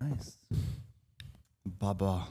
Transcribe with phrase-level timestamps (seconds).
[0.00, 0.38] Nice.
[1.64, 2.28] Baba.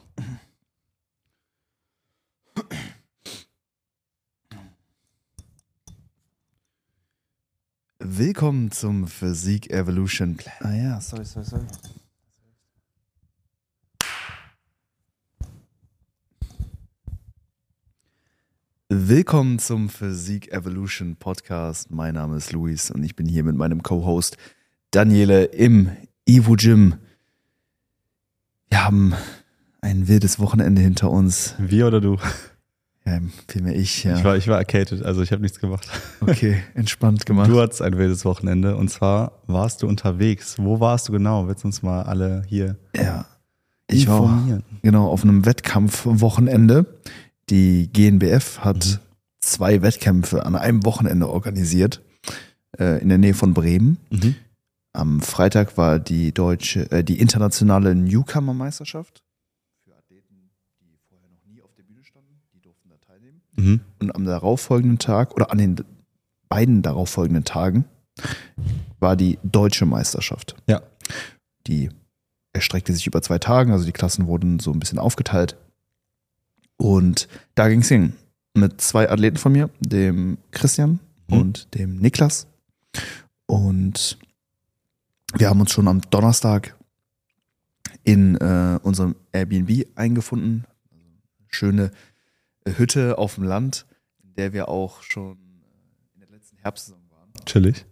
[8.00, 10.38] Willkommen zum Physik Evolution.
[10.62, 11.66] Ah ja, sorry, sorry, sorry.
[18.88, 21.92] Willkommen zum Physik Evolution Podcast.
[21.92, 24.38] Mein Name ist Luis und ich bin hier mit meinem Co-Host
[24.92, 25.92] Daniele im
[26.26, 26.96] Evo Gym.
[28.70, 29.14] Wir haben
[29.82, 31.56] ein wildes Wochenende hinter uns.
[31.58, 32.18] Wir oder du?
[33.06, 34.18] Ja, vielmehr ich, ja.
[34.18, 35.88] Ich war, ich war arcaded, also ich habe nichts gemacht.
[36.20, 37.50] Okay, entspannt gemacht.
[37.50, 40.56] Du hattest ein wildes Wochenende und zwar warst du unterwegs.
[40.60, 41.48] Wo warst du genau?
[41.48, 43.26] Willst du uns mal alle hier Ja.
[43.90, 44.64] Ich war informieren?
[44.82, 46.86] genau auf einem Wettkampfwochenende.
[47.50, 49.00] Die GNBF hat Mhm.
[49.40, 52.02] zwei Wettkämpfe an einem Wochenende organisiert
[52.78, 53.98] äh, in der Nähe von Bremen.
[54.10, 54.36] Mhm.
[54.98, 59.22] Am Freitag war die deutsche, äh, die internationale Newcomer-Meisterschaft
[59.84, 60.50] für Athleten,
[60.82, 62.42] die vorher noch nie auf der Bühne standen.
[62.52, 63.42] Die durften da teilnehmen.
[63.56, 63.82] Mhm.
[64.00, 65.76] Und am darauffolgenden Tag oder an den
[66.50, 67.86] beiden darauffolgenden Tagen
[69.00, 70.56] war die deutsche Meisterschaft.
[70.68, 70.82] Ja.
[71.68, 71.92] Die
[72.54, 75.58] erstreckte sich über zwei Tage, also die Klassen wurden so ein bisschen aufgeteilt.
[76.78, 78.14] Und da ging es hin
[78.56, 81.38] mit zwei Athleten von mir, dem Christian Mhm.
[81.38, 82.48] und dem Niklas.
[83.46, 84.18] Und
[85.36, 86.76] wir haben uns schon am Donnerstag
[88.04, 90.66] in äh, unserem Airbnb eingefunden.
[91.50, 91.92] Schöne
[92.66, 93.86] äh, Hütte auf dem Land,
[94.24, 97.34] in der wir auch schon äh, in der letzten Herbstsaison waren.
[97.46, 97.86] Chillig.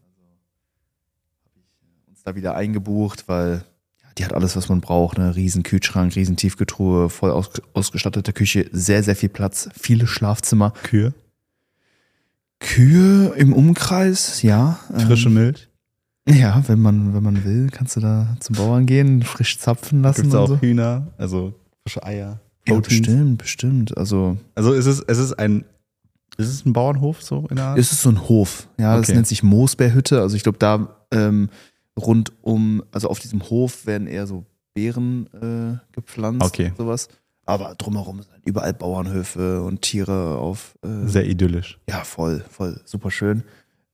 [2.07, 3.65] Uns da wieder eingebucht, weil
[4.01, 5.17] ja, die hat alles, was man braucht.
[5.17, 5.35] Ne?
[5.35, 10.71] Riesen Kühlschrank, riesen Tiefkühltruhe, voll aus, ausgestattete Küche, sehr, sehr viel Platz, viele Schlafzimmer.
[10.83, 11.13] Kühe,
[12.59, 14.79] Kühe im Umkreis, ja.
[14.93, 15.67] frische Milch.
[16.27, 20.23] Ja, wenn man, wenn man will, kannst du da zum Bauern gehen, frisch zapfen lassen
[20.23, 20.61] Gibt es und auch so.
[20.61, 22.39] Hühner, also frische Eier.
[22.67, 23.95] Ja, bestimmt, bestimmt.
[23.95, 25.65] Also Also ist es, es ist ein,
[26.37, 27.77] ist es ein Bauernhof so in der Art?
[27.77, 28.67] es ist so ein Hof.
[28.79, 29.13] Ja, das Okay.
[29.15, 30.19] nennt sich Moosbeerhütte.
[30.19, 31.49] Also ich glaube, da ähm,
[31.97, 36.69] rund um, also auf diesem Hof werden eher so Beeren äh, gepflanzt Okay.
[36.71, 37.07] und sowas.
[37.45, 40.75] Aber drumherum sind halt überall Bauernhöfe und Tiere auf.
[40.83, 41.77] Äh, Sehr idyllisch.
[41.87, 43.43] ja, voll, voll, super schön.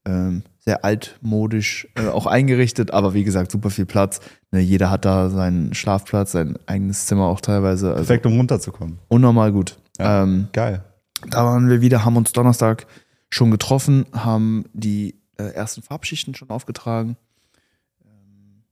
[0.04, 4.20] Ähm, sehr altmodisch äh, auch eingerichtet, aber wie gesagt, super viel Platz.
[4.52, 7.88] Ne, jeder hat da seinen Schlafplatz, sein eigenes Zimmer auch teilweise.
[7.88, 8.98] Also Perfekt, um runterzukommen.
[9.08, 9.78] unnormal gut.
[9.98, 10.22] Ja.
[10.22, 10.84] Ähm, Geil.
[11.28, 12.86] da waren wir wieder, haben uns Donnerstag
[13.30, 17.16] schon getroffen, haben die äh, ersten Farbschichten schon aufgetragen.
[18.04, 18.62] Ähm,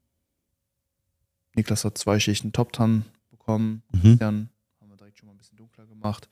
[1.54, 3.82] Niklas hat zwei Schichten Top Tan bekommen.
[3.92, 4.18] Mhm.
[4.20, 4.50] Haben
[4.88, 6.28] wir direkt schon mal ein bisschen dunkler gemacht.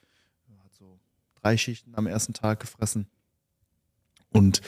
[0.63, 1.01] Hat so
[1.43, 3.07] drei Schichten am ersten Tag gefressen.
[4.31, 4.61] Und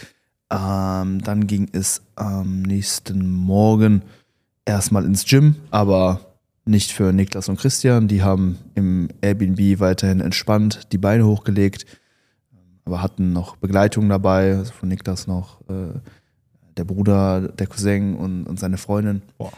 [0.51, 4.03] ähm, dann ging es am nächsten Morgen
[4.65, 6.21] erstmal ins Gym, aber
[6.65, 8.09] nicht für Niklas und Christian.
[8.09, 11.87] Die haben im Airbnb weiterhin entspannt die Beine hochgelegt,
[12.85, 15.99] aber hatten noch Begleitung dabei, also von Niklas noch äh,
[16.77, 19.23] der Bruder, der Cousin und, und seine Freundin.
[19.39, 19.53] Boah.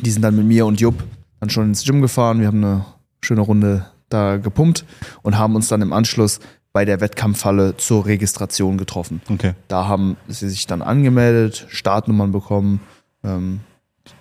[0.00, 1.02] Die sind dann mit mir und Jupp
[1.40, 2.40] dann schon ins Gym gefahren.
[2.40, 2.84] Wir haben eine
[3.22, 4.84] schöne Runde da gepumpt
[5.22, 6.40] und haben uns dann im Anschluss
[6.72, 9.20] bei der Wettkampfhalle zur Registration getroffen.
[9.28, 9.54] Okay.
[9.68, 12.80] Da haben sie sich dann angemeldet, Startnummern bekommen.
[13.24, 13.60] Ähm,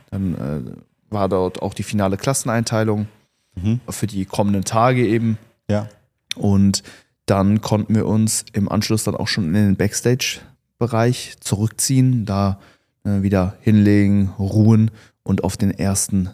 [0.09, 3.07] dann äh, war dort auch die finale Klasseneinteilung
[3.55, 3.79] Mhm.
[3.89, 5.37] für die kommenden Tage eben.
[5.69, 5.89] Ja.
[6.35, 6.83] Und
[7.25, 12.59] dann konnten wir uns im Anschluss dann auch schon in den Backstage-Bereich zurückziehen, da
[13.03, 14.91] äh, wieder hinlegen, ruhen
[15.23, 16.29] und auf den ersten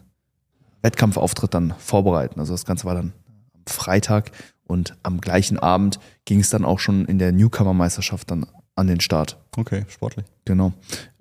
[0.81, 2.39] Wettkampfauftritt dann vorbereiten.
[2.39, 3.13] Also das Ganze war dann
[3.53, 4.31] am Freitag
[4.65, 8.45] und am gleichen Abend ging es dann auch schon in der Newcomer-Meisterschaft dann
[8.75, 9.37] an den Start.
[9.55, 10.25] Okay, sportlich.
[10.43, 10.73] Genau.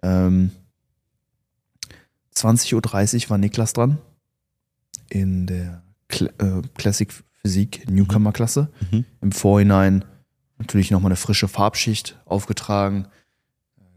[0.02, 0.50] Ähm,
[2.34, 3.98] 20.30 Uhr war Niklas dran
[5.08, 7.12] in der Cl äh, Classic
[7.42, 8.70] Physik Newcomer-Klasse.
[8.90, 9.04] Mhm.
[9.20, 10.04] Im Vorhinein
[10.58, 13.06] natürlich nochmal eine frische Farbschicht aufgetragen,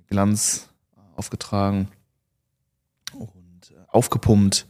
[0.08, 0.70] Glanz
[1.16, 1.88] aufgetragen
[3.14, 4.68] und äh, aufgepumpt.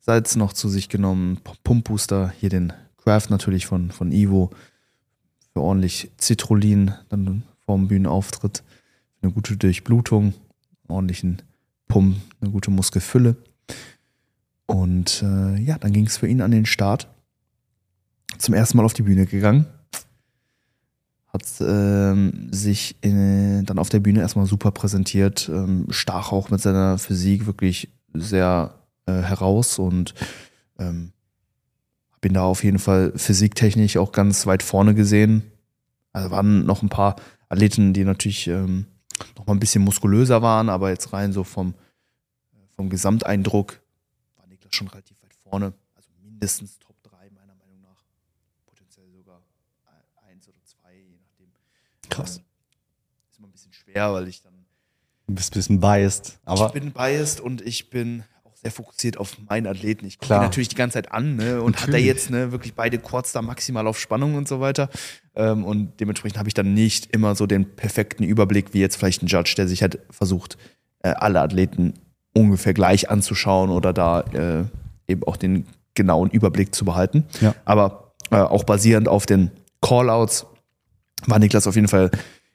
[0.00, 4.50] Salz noch zu sich genommen, P- Pumpbooster, hier den Craft natürlich von, von Ivo
[5.52, 8.62] für ordentlich Citrullin dann vorm Bühnenauftritt,
[9.22, 10.34] eine gute Durchblutung,
[10.88, 11.42] ordentlichen
[11.88, 13.36] Pump, eine gute Muskelfülle.
[14.66, 17.08] Und äh, ja, dann ging es für ihn an den Start.
[18.38, 19.66] Zum ersten Mal auf die Bühne gegangen.
[21.28, 25.48] Hat ähm, sich in, dann auf der Bühne erstmal super präsentiert.
[25.52, 28.74] Ähm, stach auch mit seiner Physik wirklich sehr
[29.18, 30.14] äh, heraus und
[30.78, 31.12] ähm,
[32.20, 35.50] bin da auf jeden Fall physiktechnisch auch ganz weit vorne gesehen.
[36.12, 37.16] Also waren noch ein paar
[37.48, 38.86] Athleten, die natürlich ähm,
[39.36, 41.74] noch mal ein bisschen muskulöser waren, aber jetzt rein so vom,
[42.76, 43.80] vom Gesamteindruck
[44.36, 45.72] war Niklas schon relativ weit vorne.
[45.94, 48.02] Also mindestens Top 3 meiner Meinung nach.
[48.66, 49.40] Potenziell sogar
[49.86, 51.52] e- eins oder zwei, je nachdem.
[52.10, 52.36] Krass.
[52.38, 52.44] Ähm,
[53.30, 54.52] Ist immer ein bisschen schwer, weil ich dann
[55.26, 58.24] Du bist ein bisschen biased, aber ich bin biased und ich bin
[58.62, 60.06] sehr fokussiert auf meinen Athleten.
[60.06, 61.62] Ich gucke natürlich die ganze Zeit an ne?
[61.62, 62.06] und hat er Natürlich.
[62.06, 64.90] jetzt ne, wirklich beide Quads da maximal auf Spannung und so weiter.
[65.34, 69.22] Ähm, und dementsprechend habe ich dann nicht immer so den perfekten Überblick wie jetzt vielleicht
[69.22, 70.58] ein Judge, der sich halt versucht,
[71.02, 71.94] äh, alle Athleten
[72.34, 74.64] ungefähr gleich anzuschauen oder da äh,
[75.08, 77.24] eben auch den genauen Überblick zu behalten.
[77.40, 77.54] Ja.
[77.64, 80.46] Aber äh, auch basierend auf den Callouts
[81.26, 82.10] war Niklas auf jeden Fall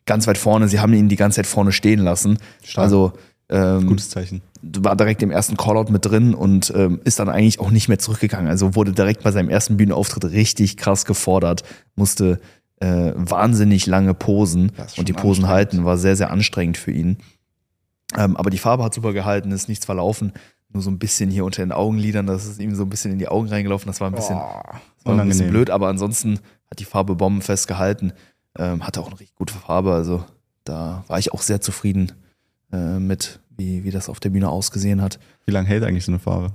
[0.06, 0.68] ganz weit vorne.
[0.68, 2.38] Sie haben ihn die ganze Zeit vorne stehen lassen.
[2.64, 2.84] Stark.
[2.84, 3.14] Also
[3.50, 4.42] ähm, gutes Zeichen.
[4.80, 8.00] War direkt im ersten Callout mit drin und ähm, ist dann eigentlich auch nicht mehr
[8.00, 8.48] zurückgegangen.
[8.48, 11.64] Also wurde direkt bei seinem ersten Bühnenauftritt richtig krass gefordert,
[11.96, 12.40] musste
[12.80, 17.18] äh, wahnsinnig lange posen und die Posen halten, war sehr, sehr anstrengend für ihn.
[18.18, 20.34] Ähm, aber die Farbe hat super gehalten, ist nichts verlaufen.
[20.70, 23.20] Nur so ein bisschen hier unter den Augenlidern, das ist ihm so ein bisschen in
[23.20, 23.88] die Augen reingelaufen.
[23.88, 26.40] Das war ein bisschen, das war ein bisschen blöd, aber ansonsten
[26.70, 28.14] hat die Farbe bombenfest gehalten.
[28.58, 30.24] Ähm, hatte auch eine richtig gute Farbe, also
[30.64, 32.14] da war ich auch sehr zufrieden
[32.72, 35.20] äh, mit, wie, wie das auf der Bühne ausgesehen hat.
[35.46, 36.54] Wie lange hält eigentlich so eine Farbe?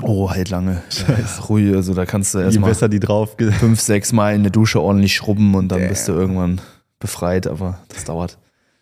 [0.00, 0.82] Oh, halt lange.
[0.88, 1.42] Scheiße.
[1.48, 3.36] Ruhig, also da kannst du erstmal besser die drauf.
[3.58, 5.88] fünf, sechs Mal in der Dusche ordentlich schrubben und dann Damn.
[5.88, 6.60] bist du irgendwann
[6.98, 8.38] befreit, aber das dauert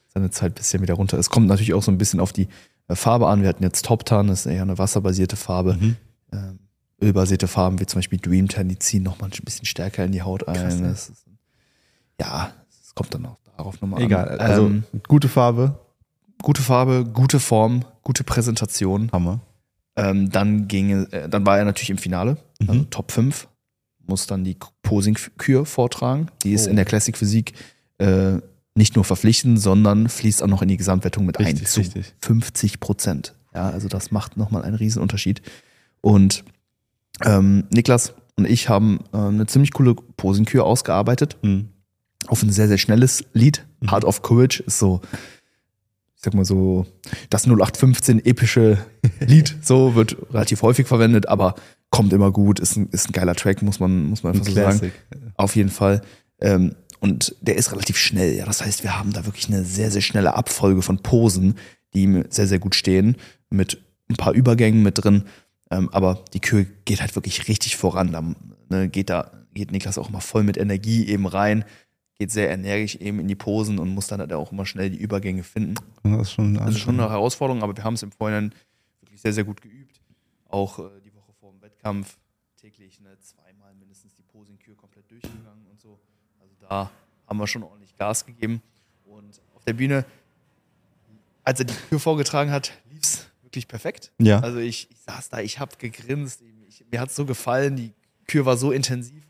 [0.09, 1.31] seine Zeit, bis der wieder runter ist.
[1.31, 2.49] Kommt natürlich auch so ein bisschen auf die
[2.89, 3.43] äh, Farbe an.
[3.43, 5.77] Wir hatten jetzt Top Tan, das ist eher eine wasserbasierte Farbe.
[5.81, 5.97] Mhm.
[6.33, 6.59] Ähm,
[7.03, 10.23] ölbasierte Farben wie zum Beispiel Dream Tan, die ziehen nochmal ein bisschen stärker in die
[10.23, 10.55] Haut ein.
[10.55, 11.25] Krass, das ist,
[12.21, 12.53] ja,
[12.85, 14.39] es kommt dann auch darauf nochmal Egal, an.
[14.39, 15.79] also ähm, gute Farbe,
[16.43, 19.11] gute Farbe, gute Form, gute Präsentation.
[19.13, 19.41] Hammer.
[19.97, 22.91] Ähm, dann ging, äh, dann war er natürlich im Finale, also Mhm.
[22.91, 23.49] Top 5,
[24.07, 26.29] muss dann die Posing-Kür vortragen.
[26.43, 26.71] Die ist Oh.
[26.71, 27.53] in der Classic Physik
[27.99, 28.39] äh,
[28.75, 32.15] nicht nur verpflichtend, sondern fließt auch noch in die Gesamtwertung mit ein Richtig, zu richtig.
[32.23, 33.35] 50 Prozent.
[33.55, 35.43] Ja, also das macht nochmal einen Riesenunterschied.
[36.01, 36.45] Und
[37.25, 41.69] ähm, Niklas und ich haben äh, eine ziemlich coole Posing-Kür ausgearbeitet Mhm.
[42.29, 43.67] auf ein sehr, sehr schnelles Lied.
[43.81, 43.91] Mhm.
[43.91, 45.01] Heart of Courage ist so,
[46.21, 46.85] ich sag mal so,
[47.31, 48.77] das 0815 epische
[49.21, 51.55] Lied, so wird relativ häufig verwendet, aber
[51.89, 54.53] kommt immer gut, ist ein, ist ein geiler Track, muss man, muss man Ein einfach
[54.53, 54.93] so sagen.
[55.39, 56.03] Auf jeden Fall.
[56.39, 58.45] Ähm, und der ist relativ schnell, ja.
[58.45, 61.55] Das heißt, wir haben da wirklich eine sehr, sehr schnelle Abfolge von Posen,
[61.95, 63.17] die ihm sehr, sehr gut stehen,
[63.49, 65.25] mit ein paar Übergängen mit drin.
[65.71, 68.13] Ähm, aber die Kür geht halt wirklich richtig voran.
[68.13, 68.23] Da
[68.69, 71.65] ne, geht da, geht Niklas auch immer voll mit Energie eben rein,
[72.21, 74.99] geht sehr energisch eben in die Posen und muss dann halt auch immer schnell die
[74.99, 75.77] Übergänge finden.
[76.03, 78.55] Das ist schon, ist schon eine Herausforderung, aber wir haben es im Vorhinein
[79.01, 80.03] wirklich sehr, sehr gut geübt.
[80.47, 82.19] Auch äh, die Woche vor dem Wettkampf
[82.61, 85.99] täglich ne, zweimal mindestens die Posing-Kür komplett durchgegangen und so.
[86.43, 86.91] Also da
[87.27, 88.61] haben wir schon ordentlich Gas gegeben.
[89.07, 90.05] Und auf der Bühne,
[91.43, 94.13] als er die Kür vorgetragen hat, lief es wirklich perfekt.
[94.19, 94.41] Ja.
[94.41, 96.43] Also ich, ich saß da, ich habe gegrinst.
[96.69, 97.95] Ich, mir hat es so gefallen, die
[98.27, 99.25] Kür war so intensiv.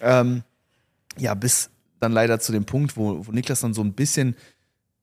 [0.00, 0.44] Ähm,
[1.18, 1.68] ja, bis
[2.02, 4.36] dann leider zu dem Punkt, wo, wo Niklas dann so ein bisschen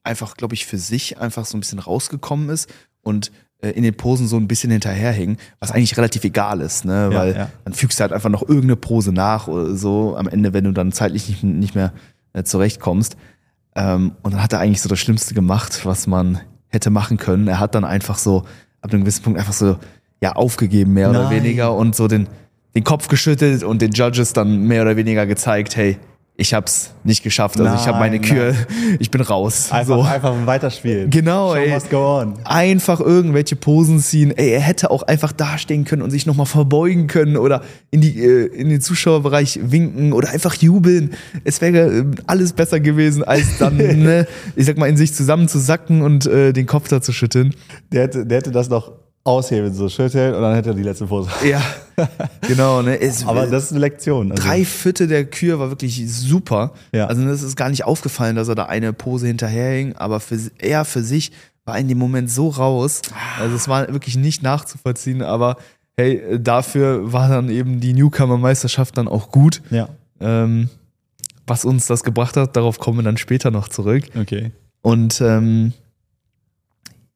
[0.03, 2.69] einfach, glaube ich, für sich einfach so ein bisschen rausgekommen ist
[3.01, 3.31] und
[3.61, 7.09] äh, in den Posen so ein bisschen hinterherhing, was eigentlich relativ egal ist, ne?
[7.11, 7.49] Weil ja.
[7.65, 10.71] dann fügst du halt einfach noch irgendeine Pose nach oder so am Ende, wenn du
[10.71, 11.93] dann zeitlich nicht, nicht mehr
[12.33, 13.17] äh, zurechtkommst.
[13.75, 17.47] Ähm, und dann hat er eigentlich so das Schlimmste gemacht, was man hätte machen können.
[17.47, 18.45] Er hat dann einfach so,
[18.81, 19.77] ab einem gewissen Punkt einfach so,
[20.21, 21.43] ja, aufgegeben, mehr oder Nein.
[21.43, 22.27] weniger und so den,
[22.75, 25.97] den Kopf geschüttelt und den Judges dann mehr oder weniger gezeigt, hey,
[26.39, 27.59] ich hab's nicht geschafft.
[27.59, 28.55] Also ich habe meine Nein, Kür,
[28.99, 29.71] ich bin raus.
[29.71, 30.01] Einfach, so.
[30.01, 31.09] einfach weiterspielen.
[31.09, 31.69] Genau, Show ey.
[31.71, 32.33] must go on.
[32.45, 34.31] Einfach irgendwelche Posen ziehen.
[34.35, 38.23] Ey, er hätte auch einfach dastehen können und sich nochmal verbeugen können oder in, die,
[38.23, 41.13] äh, in den Zuschauerbereich winken oder einfach jubeln.
[41.43, 46.01] Es wäre äh, alles besser gewesen, als dann, ne, ich sag mal, in sich zusammenzusacken
[46.01, 47.53] und äh, den Kopf da zu schütteln.
[47.91, 48.93] Der hätte, der hätte das noch
[49.23, 51.29] aushebeln, so schütteln und dann hätte er die letzte Pose.
[51.47, 51.61] Ja,
[52.41, 52.81] genau.
[52.81, 52.99] Ne?
[52.99, 54.31] Es, Aber das ist eine Lektion.
[54.31, 56.71] Also, drei Viertel der Kür war wirklich super.
[56.93, 57.07] Ja.
[57.07, 60.85] Also das ist gar nicht aufgefallen, dass er da eine Pose hinterherhing, aber für, er
[60.85, 61.31] für sich
[61.65, 63.01] war in dem Moment so raus.
[63.39, 65.57] Also es war wirklich nicht nachzuvollziehen, aber
[65.97, 69.61] hey, dafür war dann eben die Newcomer-Meisterschaft dann auch gut.
[69.69, 70.69] Ja, Ähm,
[71.45, 74.05] was uns das gebracht hat, darauf kommen wir dann später noch zurück.
[74.19, 74.51] okay.
[74.81, 75.73] Und ähm,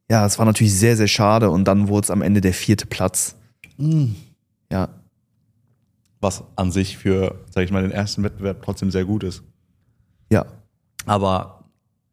[0.09, 2.85] ja, es war natürlich sehr, sehr schade und dann wurde es am Ende der vierte
[2.85, 3.35] Platz.
[4.71, 4.89] Ja,
[6.21, 9.43] Was an sich für, sag ich mal, den ersten Wettbewerb trotzdem sehr gut ist.
[10.29, 10.45] ja.
[11.05, 11.65] Aber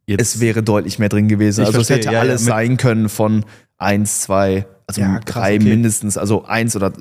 [0.07, 0.21] jetzt.
[0.21, 1.61] es wäre deutlich mehr drin gewesen.
[1.61, 3.45] Ich also verstehe, es hätte ja, ja, alles mit- sein können von
[3.79, 5.65] eins, zwei, also Ja, krass, drei okay.
[5.69, 6.93] mindestens, also eins oder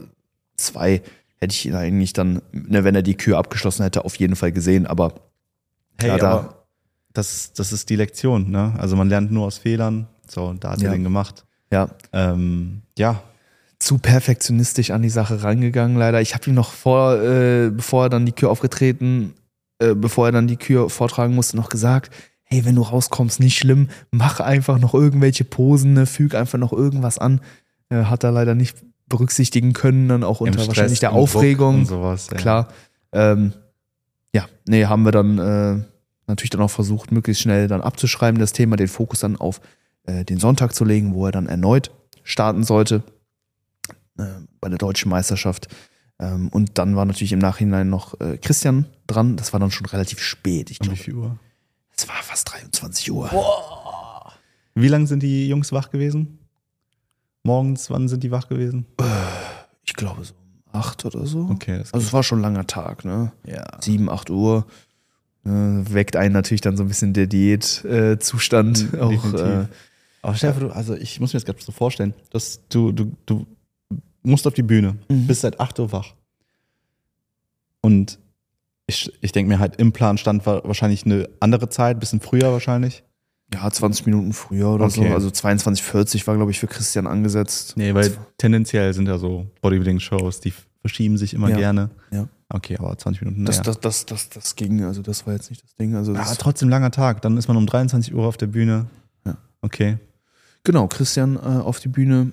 [0.55, 1.01] zwei
[1.39, 4.51] hätte ich ihn eigentlich dann, ne, wenn er die Kür abgeschlossen hätte, auf jeden Fall
[4.51, 4.85] gesehen.
[4.85, 5.15] Aber
[5.99, 6.67] hey, ja, da- aber
[7.13, 8.75] das, das ist die Lektion, ne?
[8.77, 10.05] Also man lernt nur aus Fehlern.
[10.29, 10.89] So, da hat Ja.
[10.89, 11.45] er den gemacht.
[11.71, 13.21] Ja, Ähm, ja,
[13.77, 16.19] zu perfektionistisch an die Sache rangegangen, leider.
[16.21, 19.33] Ich habe ihm noch vor, äh, bevor er dann die Kür aufgetreten,
[19.79, 22.11] äh, bevor er dann die Kür vortragen musste, noch gesagt,
[22.43, 26.73] hey, wenn du rauskommst, nicht schlimm, mach einfach noch irgendwelche Posen, ne, füg einfach noch
[26.73, 27.41] irgendwas an.
[27.89, 31.79] Äh, hat er leider nicht berücksichtigen können, dann auch unter Stress, wahrscheinlich der Aufregung.
[31.79, 32.27] und sowas.
[32.31, 32.37] Ja.
[32.37, 32.67] Klar.
[33.11, 33.53] Ähm,
[34.35, 35.83] ja, nee, haben wir dann äh,
[36.27, 39.61] natürlich dann auch versucht, möglichst schnell dann abzuschreiben, das Thema, den Fokus dann auf
[40.09, 41.91] äh, den Sonntag zu legen, wo er dann erneut
[42.23, 43.03] starten sollte
[44.17, 44.25] äh,
[44.59, 45.67] bei der deutschen Meisterschaft.
[46.19, 49.35] Ähm, und dann war natürlich im Nachhinein noch äh, Christian dran.
[49.37, 50.69] Das war dann schon relativ spät.
[50.69, 51.39] Ich Um wie glaube, viel Uhr?
[51.95, 53.29] es war fast 23 Uhr.
[54.75, 56.39] Wie lange sind die Jungs wach gewesen?
[57.43, 58.85] Morgens, wann sind die wach gewesen?
[59.83, 61.47] Ich glaube so um 8 oder so.
[61.49, 63.31] Okay, das Also es war schon ein langer Tag, ne?
[63.45, 63.65] ja.
[63.79, 64.65] 7, 8 Uhr.
[65.45, 68.93] Äh, weckt einen natürlich dann so ein bisschen der Diätzustand.
[68.93, 69.69] Mhm, auch definitiv.
[70.21, 73.45] Aber Stefan, also ich muss mir das gerade so vorstellen, dass du, du, du
[74.23, 75.27] musst auf die Bühne, Mhm.
[75.27, 76.13] bist seit 8 Uhr wach.
[77.81, 78.19] Und
[78.87, 82.51] ich, ich denke mir halt, im Plan stand wa- wahrscheinlich eine andere Zeit, bisschen früher
[82.51, 83.03] wahrscheinlich.
[83.53, 85.07] Ja, 20 Minuten früher oder Okay.
[85.07, 85.13] so.
[85.13, 87.73] Also 22,40 war, glaube ich, für Christian angesetzt.
[87.77, 91.57] Nee, weil tendenziell sind ja so Bodybuilding-Shows, die verschieben sich immer Ja.
[91.57, 91.89] gerne.
[92.11, 92.27] Ja.
[92.49, 93.63] Okay, aber 20 Minuten, Das, naja.
[93.65, 95.95] das, das, das, das ging, also das war jetzt nicht das Ding.
[95.95, 97.21] Also Ja, trotzdem langer Tag.
[97.21, 98.87] Dann ist man um 23 Uhr auf der Bühne.
[99.25, 99.37] Ja.
[99.61, 99.97] Okay.
[100.63, 102.31] Genau, Christian äh, auf die Bühne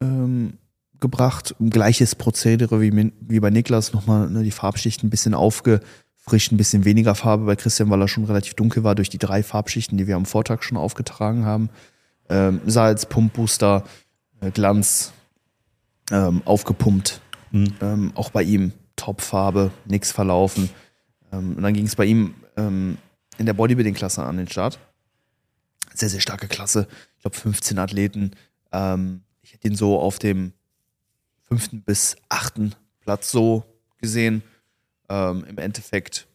[0.00, 0.58] ähm,
[1.00, 1.54] gebracht.
[1.60, 6.84] Gleiches Prozedere wie, wie bei Niklas, nochmal ne, die Farbschichten ein bisschen aufgefrischt, ein bisschen
[6.84, 10.06] weniger Farbe bei Christian, weil er schon relativ dunkel war durch die drei Farbschichten, die
[10.06, 11.70] wir am Vortag schon aufgetragen haben.
[12.28, 13.84] Ähm, Salz, Pumpbooster,
[14.40, 15.12] äh, Glanz,
[16.10, 17.20] ähm, aufgepumpt.
[17.50, 17.74] Mhm.
[17.80, 20.70] Ähm, auch bei ihm Topfarbe, nix verlaufen.
[21.32, 22.98] Ähm, und dann ging es bei ihm ähm,
[23.38, 24.78] in der Bodybuilding-Klasse an den Start.
[25.94, 26.88] Sehr, sehr starke Klasse.
[27.16, 28.32] Ich glaube 15 Athleten.
[28.72, 30.52] Ähm, ich hätte ihn so auf dem
[31.42, 33.64] fünften bis achten Platz so
[33.98, 34.42] gesehen.
[35.08, 36.26] Ähm, Im Endeffekt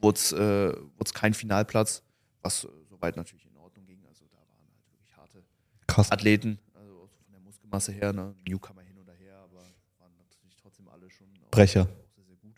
[0.00, 0.72] wurde es äh,
[1.14, 2.02] kein Finalplatz,
[2.42, 4.04] was äh, soweit natürlich in Ordnung ging.
[4.08, 5.44] Also da waren halt wirklich harte
[5.86, 6.10] Krass.
[6.10, 8.34] Athleten, also von der Muskelmasse her, ne?
[8.46, 9.60] Newcomer hin oder her, aber
[9.98, 11.82] waren natürlich trotzdem alle schon Brecher.
[11.82, 12.56] auch sehr, sehr gut.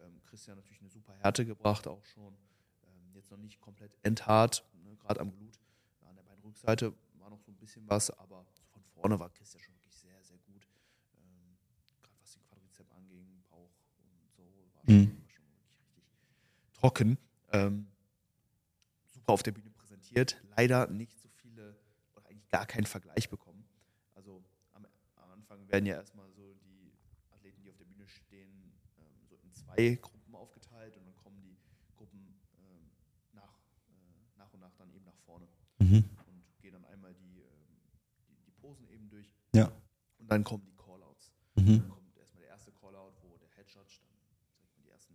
[0.00, 2.34] Ähm, Christian natürlich eine super Härte gebracht, auch schon.
[2.84, 4.96] Ähm, jetzt noch nicht komplett endhart, ne?
[4.96, 5.45] gerade am Glut.
[6.66, 10.22] Beinrückseite war noch so ein bisschen was, aber von vorne war Christian schon wirklich sehr,
[10.24, 10.66] sehr gut.
[11.16, 11.56] Ähm,
[12.02, 14.42] gerade was den Quadrizep anging, Bauch und so,
[14.74, 15.22] war schon, Mhm.
[15.22, 16.04] war schon wirklich richtig
[16.72, 17.18] trocken.
[17.52, 17.86] Ähm,
[19.08, 20.42] super auf der Bühne präsentiert.
[20.56, 21.76] Leider nicht so viele
[22.16, 23.64] oder eigentlich gar keinen Vergleich bekommen.
[24.14, 26.92] Also am, am Anfang werden ja erstmal so die
[27.30, 31.40] Athleten, die auf der Bühne stehen, ähm, so in zwei Gruppen aufgeteilt und dann kommen
[31.42, 31.56] die
[31.96, 32.90] Gruppen ähm,
[33.32, 33.52] nach,
[33.88, 35.46] äh, nach und nach dann eben nach vorne
[35.78, 36.08] Mhm.
[36.26, 37.80] und gehen dann einmal die, ähm,
[38.28, 39.70] die, die Posen eben durch Ja.
[40.26, 41.30] Und dann kommen die Callouts.
[41.54, 41.78] Mhm.
[41.78, 44.10] Dann kommt erstmal der erste Callout, wo der Head Judge dann
[44.82, 45.14] die ersten,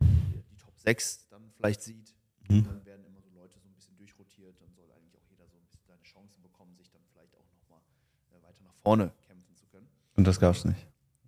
[0.00, 2.14] die, Top 6 dann vielleicht sieht.
[2.48, 2.58] Mhm.
[2.58, 4.60] Und dann werden immer so Leute so ein bisschen durchrotiert.
[4.60, 7.46] Dann soll eigentlich auch jeder so ein bisschen seine Chancen bekommen, sich dann vielleicht auch
[7.52, 7.80] nochmal
[8.30, 9.88] äh, weiter nach vorne kämpfen zu können.
[10.14, 10.86] Und das gab's nicht.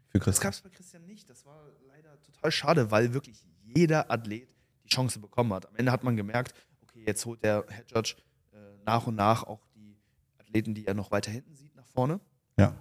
[0.08, 0.42] Für Das Christian.
[0.44, 1.28] gab es bei Christian nicht.
[1.28, 4.48] Das war leider total schade, weil wirklich jeder Athlet
[4.84, 5.66] die Chance bekommen hat.
[5.66, 8.14] Am Ende hat man gemerkt, okay, jetzt holt der Head Judge
[8.52, 9.98] äh, nach und nach auch die
[10.38, 12.20] Athleten, die er noch weiter hinten sieht, nach vorne.
[12.56, 12.72] Ja.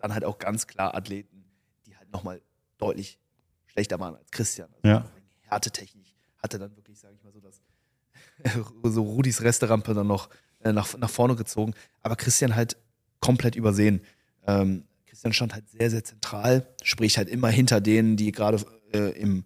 [0.00, 1.44] Dann halt auch ganz klar Athleten,
[1.86, 2.40] die halt nochmal
[2.78, 3.18] deutlich
[3.66, 4.68] schlechter waren als Christian.
[4.74, 5.10] Also Ja.
[5.42, 7.60] Härtetechnisch hatte dann wirklich, sage ich mal so, das
[8.84, 10.30] so Rudis Resterampe dann noch
[10.60, 11.74] äh, nach, nach vorne gezogen.
[12.02, 12.76] Aber Christian halt
[13.20, 14.00] komplett übersehen.
[14.46, 19.10] Ähm, Christian stand halt sehr, sehr zentral, sprich halt immer hinter denen, die gerade äh,
[19.20, 19.44] im,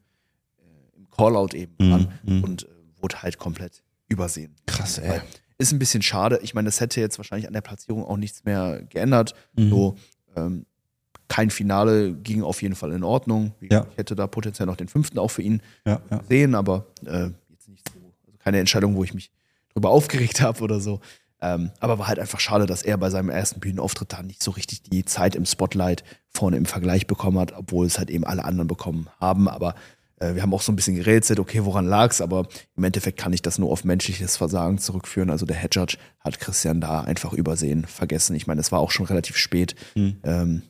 [0.58, 2.44] äh, im Callout eben Mhm, waren mhm.
[2.44, 2.68] und äh,
[3.00, 4.54] wurde halt komplett übersehen.
[4.66, 5.20] Krass, ey.
[5.56, 6.40] Ist ein bisschen schade.
[6.42, 9.34] Ich meine, das hätte jetzt wahrscheinlich an der Platzierung auch nichts mehr geändert.
[9.56, 9.70] Mhm.
[9.70, 9.96] So,
[10.36, 10.66] ähm,
[11.28, 13.52] kein Finale ging auf jeden Fall in Ordnung.
[13.60, 13.86] Ja.
[13.90, 16.20] Ich hätte da potenziell noch den fünften auch für ihn Ja, ja.
[16.28, 17.98] sehen, aber äh, jetzt nicht so.
[18.26, 19.30] Also keine Entscheidung, wo ich mich
[19.72, 21.00] drüber aufgeregt habe oder so.
[21.40, 24.50] Ähm, aber war halt einfach schade, dass er bei seinem ersten Bühnenauftritt da nicht so
[24.52, 28.44] richtig die Zeit im Spotlight vorne im Vergleich bekommen hat, obwohl es halt eben alle
[28.44, 29.48] anderen bekommen haben.
[29.48, 29.74] Aber
[30.18, 32.20] wir haben auch so ein bisschen gerätselt, okay, woran lag's?
[32.20, 35.30] Aber im Endeffekt kann ich das nur auf menschliches Versagen zurückführen.
[35.30, 38.36] Also der Head Judge hat Christian da einfach übersehen, vergessen.
[38.36, 39.74] Ich meine, es war auch schon relativ spät.
[39.94, 40.16] Mhm.
[40.22, 40.62] Ähm,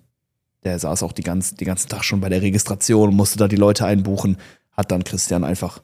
[0.64, 3.56] der saß auch die ganz, den ganzen Tag schon bei der Registration musste da die
[3.56, 4.38] Leute einbuchen.
[4.72, 5.82] Hat dann Christian einfach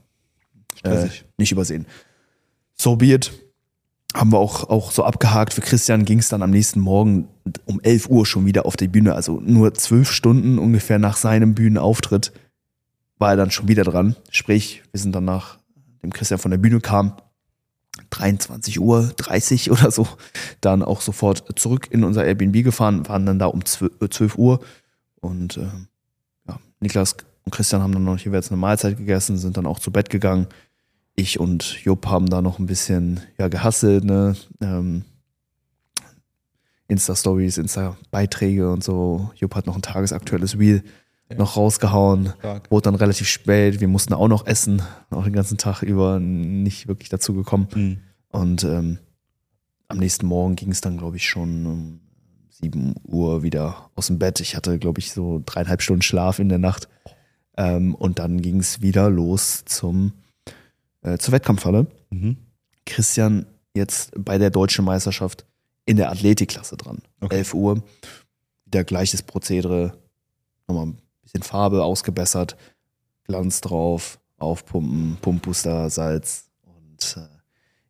[0.83, 1.87] äh, nicht übersehen.
[2.75, 3.31] So be it.
[4.14, 5.52] Haben wir auch, auch so abgehakt.
[5.55, 7.29] Für Christian ging es dann am nächsten Morgen
[7.67, 9.14] um 11 Uhr schon wieder auf die Bühne.
[9.14, 12.33] Also nur zwölf Stunden ungefähr nach seinem Bühnenauftritt
[13.21, 14.17] war er dann schon wieder dran.
[14.31, 15.59] Sprich, wir sind dann nach
[16.03, 17.12] dem Christian von der Bühne kam,
[18.09, 20.09] 23 Uhr 30 oder so
[20.61, 24.61] dann auch sofort zurück in unser Airbnb gefahren, waren dann da um 12 Uhr
[25.21, 25.69] und äh,
[26.49, 29.93] ja, Niklas und Christian haben dann noch jeweils eine Mahlzeit gegessen, sind dann auch zu
[29.93, 30.47] Bett gegangen.
[31.15, 34.37] Ich und Jupp haben da noch ein bisschen ja, gehasselt, ne?
[34.62, 35.05] Ähm,
[36.89, 39.31] Insta-Stories, Insta-Beiträge und so.
[39.37, 40.83] Jupp hat noch ein tagesaktuelles Reel
[41.30, 41.37] ja.
[41.37, 42.32] noch rausgehauen.
[42.38, 42.70] Stark.
[42.70, 43.80] Wurde dann relativ spät.
[43.80, 47.68] Wir mussten auch noch essen, auch den ganzen Tag über nicht wirklich dazu gekommen.
[47.75, 47.99] Mhm.
[48.28, 48.99] Und ähm,
[49.88, 52.00] am nächsten Morgen ging es dann, glaube ich, schon um
[52.50, 54.40] 7 Uhr wieder aus dem Bett.
[54.40, 56.88] Ich hatte, glaube ich, so dreieinhalb Stunden Schlaf in der Nacht.
[57.56, 60.12] Ähm, und dann ging es wieder los zum,
[61.02, 61.87] äh, zur Wettkampfhalle.
[62.10, 62.37] Mhm.
[62.87, 65.44] Christian jetzt bei der deutschen Meisterschaft
[65.87, 67.02] in der Athletikklasse dran.
[67.20, 67.38] Okay.
[67.38, 67.82] 11 Uhr,
[68.64, 69.94] wieder gleiches Prozedere,
[70.68, 70.99] nochmal ein
[71.30, 72.56] bisschen Farbe ausgebessert,
[73.25, 77.28] Glanz drauf, aufpumpen, Pumpbooster, Salz und äh,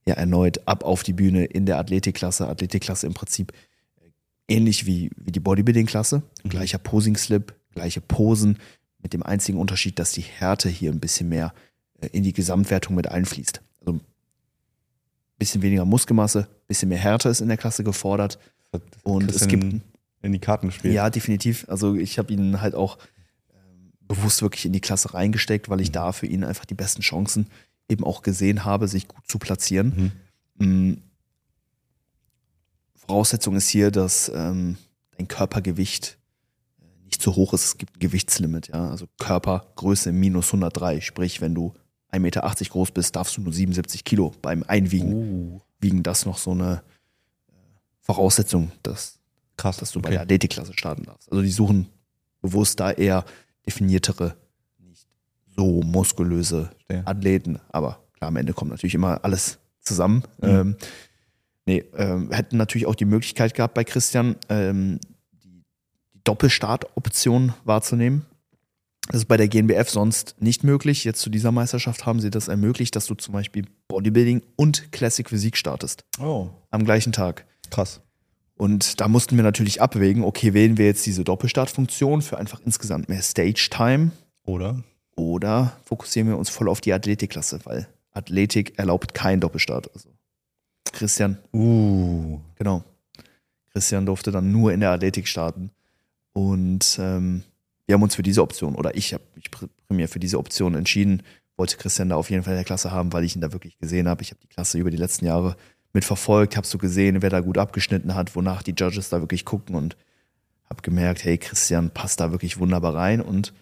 [0.06, 2.48] ja, erneut ab auf die Bühne in der Athletikklasse.
[2.48, 3.52] Athletikklasse im Prinzip
[4.00, 4.10] äh,
[4.54, 6.22] ähnlich wie, wie die Bodybuilding-Klasse.
[6.42, 6.48] Mhm.
[6.48, 8.58] Gleicher Posing-Slip, gleiche Posen,
[9.02, 11.54] mit dem einzigen Unterschied, dass die Härte hier ein bisschen mehr
[12.00, 13.62] äh, in die Gesamtwertung mit einfließt.
[13.80, 14.00] Also
[15.38, 18.38] bisschen weniger Muskelmasse, bisschen mehr Härte ist in der Klasse gefordert.
[19.02, 19.80] Und es gibt
[20.22, 20.94] in die Karten gespielt.
[20.94, 21.66] Ja, definitiv.
[21.68, 22.98] Also ich habe ihn halt auch
[24.10, 25.94] bewusst wirklich in die Klasse reingesteckt, weil ich mhm.
[25.94, 27.46] da für ihn einfach die besten Chancen
[27.88, 30.12] eben auch gesehen habe, sich gut zu platzieren.
[30.58, 30.66] Mhm.
[30.66, 31.02] Mhm.
[32.94, 34.76] Voraussetzung ist hier, dass ähm,
[35.16, 36.18] dein Körpergewicht
[36.80, 37.64] äh, nicht zu hoch ist.
[37.64, 38.90] Es gibt ein Gewichtslimit, ja.
[38.90, 41.00] Also Körpergröße minus 103.
[41.00, 41.72] Sprich, wenn du
[42.10, 45.12] 1,80 Meter groß bist, darfst du nur 77 Kilo beim Einwiegen.
[45.12, 45.60] Uh.
[45.78, 46.82] Wiegen das noch so eine
[47.48, 47.52] äh,
[48.00, 49.20] Voraussetzung, dass,
[49.56, 50.08] Krass, dass du okay.
[50.08, 51.30] bei der Athletikklasse starten darfst.
[51.30, 51.86] Also die suchen
[52.40, 53.24] bewusst da eher
[53.66, 54.36] definiertere,
[54.78, 55.06] nicht
[55.56, 57.02] so muskulöse ja.
[57.04, 57.58] Athleten.
[57.70, 60.24] Aber klar, am Ende kommt natürlich immer alles zusammen.
[60.40, 60.48] Mhm.
[60.48, 60.76] Ähm,
[61.66, 64.98] nee, ähm, hätten natürlich auch die Möglichkeit gehabt bei Christian, ähm,
[65.44, 65.64] die,
[66.14, 68.26] die Doppelstartoption wahrzunehmen.
[69.08, 71.02] Das ist bei der GNBF sonst nicht möglich.
[71.02, 75.28] Jetzt zu dieser Meisterschaft haben sie das ermöglicht, dass du zum Beispiel Bodybuilding und Classic
[75.28, 76.04] Physik startest.
[76.20, 76.50] Oh.
[76.70, 77.44] Am gleichen Tag.
[77.70, 78.00] Krass.
[78.60, 83.08] Und da mussten wir natürlich abwägen, okay, wählen wir jetzt diese Doppelstartfunktion für einfach insgesamt
[83.08, 84.10] mehr Stage-Time?
[84.44, 84.84] Oder?
[85.16, 89.90] Oder fokussieren wir uns voll auf die Athletikklasse, weil Athletik erlaubt keinen Doppelstart.
[89.94, 90.10] Also
[90.92, 91.38] Christian.
[91.54, 92.38] Uh.
[92.56, 92.84] Genau.
[93.72, 95.70] Christian durfte dann nur in der Athletik starten.
[96.34, 97.44] Und ähm,
[97.86, 99.50] wir haben uns für diese Option oder ich habe mich
[99.88, 101.22] primär für diese Option entschieden.
[101.56, 103.78] Wollte Christian da auf jeden Fall in der Klasse haben, weil ich ihn da wirklich
[103.78, 104.20] gesehen habe.
[104.20, 105.56] Ich habe die Klasse über die letzten Jahre
[105.92, 109.74] mitverfolgt, habe so gesehen, wer da gut abgeschnitten hat, wonach die Judges da wirklich gucken
[109.74, 109.96] und
[110.68, 113.52] habe gemerkt, hey, Christian passt da wirklich wunderbar rein und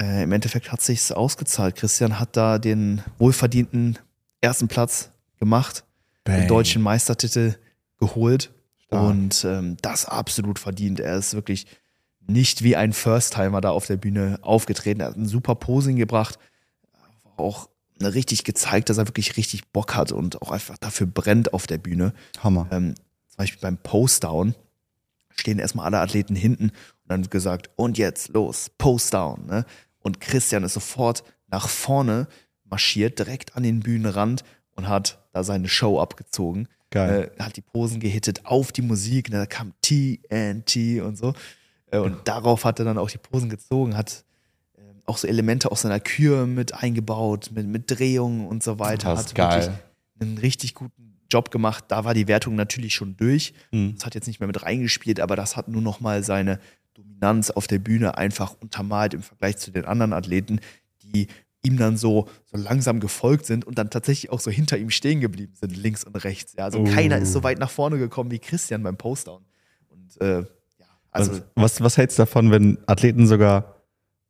[0.00, 1.76] äh, im Endeffekt hat sich's ausgezahlt.
[1.76, 3.98] Christian hat da den wohlverdienten
[4.40, 5.84] ersten Platz gemacht,
[6.24, 6.40] Bang.
[6.40, 7.56] den deutschen Meistertitel
[7.98, 8.50] geholt
[8.84, 9.02] Stark.
[9.02, 11.00] und ähm, das absolut verdient.
[11.00, 11.66] Er ist wirklich
[12.26, 15.00] nicht wie ein First-Timer da auf der Bühne aufgetreten.
[15.00, 16.38] Er hat ein super Posing gebracht,
[17.36, 17.68] auch
[18.04, 21.78] richtig gezeigt, dass er wirklich richtig Bock hat und auch einfach dafür brennt auf der
[21.78, 22.12] Bühne.
[22.42, 22.66] Hammer.
[22.70, 22.94] Ähm,
[23.28, 24.54] zum Beispiel beim Post-Down
[25.30, 29.46] stehen erstmal alle Athleten hinten und dann gesagt, und jetzt los, Post-Down.
[29.46, 29.64] Ne?
[30.00, 32.28] Und Christian ist sofort nach vorne
[32.64, 36.68] marschiert, direkt an den Bühnenrand und hat da seine Show abgezogen.
[36.90, 37.30] Geil.
[37.38, 39.38] Äh, hat die Posen gehittet auf die Musik, ne?
[39.38, 41.34] da kam TNT und so.
[41.90, 44.24] Äh, und darauf hat er dann auch die Posen gezogen, hat
[45.06, 49.10] auch so Elemente aus seiner Kür mit eingebaut, mit, mit Drehungen und so weiter.
[49.10, 49.78] Das ist hat geil.
[50.20, 51.84] einen richtig guten Job gemacht.
[51.88, 53.52] Da war die Wertung natürlich schon durch.
[53.72, 53.94] Mhm.
[53.96, 56.60] Das hat jetzt nicht mehr mit reingespielt, aber das hat nur noch mal seine
[56.94, 60.60] Dominanz auf der Bühne einfach untermalt im Vergleich zu den anderen Athleten,
[61.02, 61.28] die
[61.64, 65.20] ihm dann so, so langsam gefolgt sind und dann tatsächlich auch so hinter ihm stehen
[65.20, 66.54] geblieben sind, links und rechts.
[66.56, 66.84] Ja, also uh.
[66.84, 69.44] keiner ist so weit nach vorne gekommen wie Christian beim Postdown.
[69.88, 70.44] Und äh,
[71.12, 73.81] also was, was hältst du davon, wenn Athleten sogar,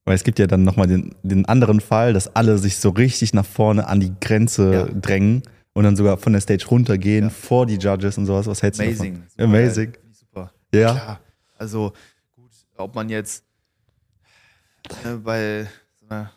[0.05, 3.35] weil es gibt ja dann nochmal den, den anderen Fall, dass alle sich so richtig
[3.35, 4.85] nach vorne an die Grenze ja.
[4.87, 5.43] drängen
[5.75, 7.31] und dann sogar von der Stage runtergehen ja.
[7.31, 8.47] vor die Judges und sowas.
[8.47, 9.15] Was hältst Amazing.
[9.15, 9.55] du davon?
[9.55, 9.93] Amazing.
[10.13, 10.53] Super.
[10.75, 10.93] Ja.
[10.93, 11.21] Klar.
[11.57, 11.93] Also
[12.35, 13.45] gut, ob man jetzt
[15.05, 16.33] äh, bei so einer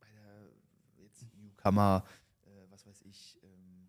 [0.00, 2.02] bei der jetzt Newcomer,
[2.44, 3.88] äh, was weiß ich, ähm,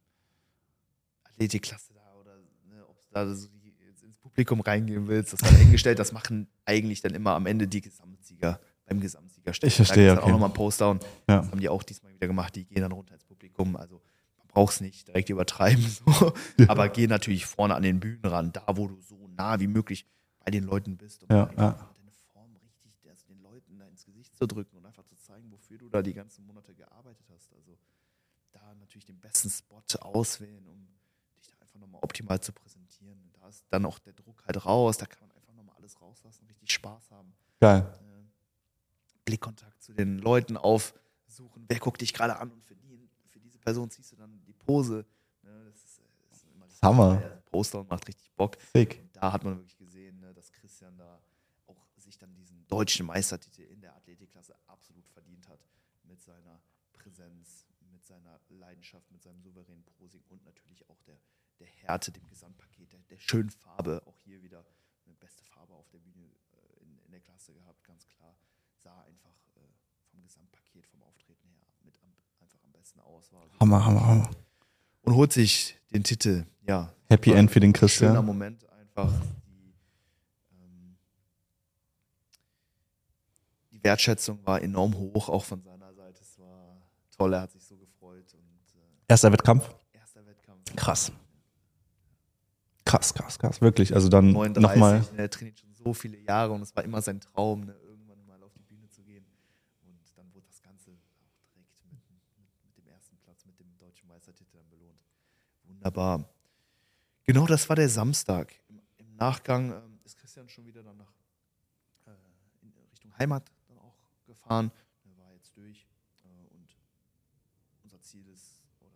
[1.24, 2.36] Athletikklasse da oder
[2.68, 3.60] ne, ob es da so die
[4.22, 8.60] Publikum reingehen willst, das hat eingestellt, das machen eigentlich dann immer am Ende die Gesamtsieger
[8.86, 9.68] beim Gesamtsieger stehen.
[9.68, 10.08] Ich verstehe.
[10.08, 10.24] Da okay.
[10.24, 11.00] auch nochmal ein Postdown.
[11.28, 11.42] Ja.
[11.42, 13.76] Das haben die auch diesmal wieder gemacht, die gehen dann runter ins Publikum.
[13.76, 14.02] Also
[14.38, 16.34] man braucht es nicht direkt übertreiben, so.
[16.58, 16.70] ja.
[16.70, 20.06] aber geh natürlich vorne an den Bühnen ran, da wo du so nah wie möglich
[20.44, 21.92] bei den Leuten bist, um ja, ja.
[21.96, 25.52] deine Form richtig also den Leuten da ins Gesicht zu drücken und einfach zu zeigen,
[25.52, 27.54] wofür du da die ganzen Monate gearbeitet hast.
[27.54, 27.78] Also
[28.52, 30.88] da natürlich den besten Spot auswählen, um
[31.38, 33.20] dich da einfach nochmal optimal zu präsentieren.
[33.34, 35.29] Da ist dann auch der Druck halt raus, da kann man
[36.72, 37.34] Spaß haben.
[37.60, 37.82] Geil.
[38.02, 38.24] Äh,
[39.26, 43.60] Blickkontakt zu den Leuten aufsuchen, wer guckt dich gerade an und für, die, für diese
[43.60, 45.06] Person ziehst du dann die Pose.
[45.44, 45.66] Ne?
[45.66, 47.40] Das ist, das ist immer das Hammer.
[47.50, 48.58] Poster und macht richtig Bock.
[48.74, 49.00] Sick.
[49.02, 51.20] Und da hat man wirklich gesehen, ne, dass Christian da
[51.68, 55.60] auch sich dann diesen deutschen Meistertitel in der Athletikklasse absolut verdient hat.
[56.04, 56.62] Mit seiner
[56.94, 61.20] Präsenz, mit seiner Leidenschaft, mit seinem souveränen Posing und natürlich auch der,
[61.60, 64.02] der Härte, dem Gesamtpaket, der, der schönen Farbe.
[64.06, 64.66] Auch hier wieder
[65.06, 66.49] eine beste Farbe auf der Bühne äh,
[67.10, 68.36] in, der Klasse gehabt, ganz klar.
[68.84, 69.60] Sah einfach äh,
[70.12, 73.32] vom Gesamtpaket, vom Auftreten her mit am, einfach am besten aus.
[73.34, 73.48] War.
[73.60, 74.30] Hammer, Hammer, Hammer.
[75.02, 76.46] Und holt sich den Titel.
[76.68, 78.26] Ja, Happy End für den schöner Christian.
[78.26, 79.12] Moment einfach.
[79.48, 79.74] Die,
[80.52, 80.98] ähm,
[83.72, 86.22] die Wertschätzung war enorm hoch, auch von seiner Seite.
[86.22, 86.78] Es war
[87.18, 88.32] toll, er hat sich so gefreut.
[88.36, 89.68] Und äh, Erster Wettkampf.
[89.94, 90.76] erster Wettkampf.
[90.76, 91.12] Krass.
[92.86, 93.62] Krass, krass, krass.
[93.62, 93.94] Wirklich.
[93.96, 95.00] Also dann 39, nochmal.
[95.00, 98.26] ne, er trainiert schon so viele Jahre und es war immer sein Traum, ne, irgendwann
[98.26, 99.26] mal auf die Bühne zu gehen.
[99.82, 102.02] Und dann wurde das Ganze auch direkt mit,
[102.38, 105.02] mit, mit dem ersten Platz, mit dem deutschen Meistertitel dann belohnt.
[105.64, 106.30] Wunderbar.
[107.24, 108.54] Genau das war der Samstag.
[108.68, 111.14] Im, im Nachgang ähm, ist Christian schon wieder dann nach
[112.08, 112.12] äh,
[112.62, 114.72] in Richtung Heimat dann auch gefahren.
[115.06, 115.88] Er war jetzt durch
[116.24, 116.76] äh, und
[117.84, 118.92] unser Ziel ist oder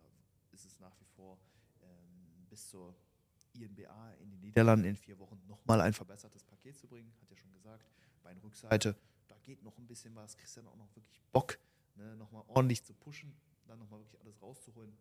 [0.52, 1.38] ist es nach wie vor
[1.82, 2.94] ähm, bis zur
[3.54, 7.36] INBA in den Niederlanden in vier Wochen nochmal ein verbessertes Paket zu bringen, hat er
[7.36, 7.84] schon gesagt.
[8.22, 8.96] Beinrückseite,
[9.28, 10.36] da geht noch ein bisschen was.
[10.36, 11.58] Christian auch noch wirklich Bock,
[11.94, 13.34] ne, nochmal ordentlich zu pushen,
[13.66, 14.96] dann nochmal wirklich alles rauszuholen.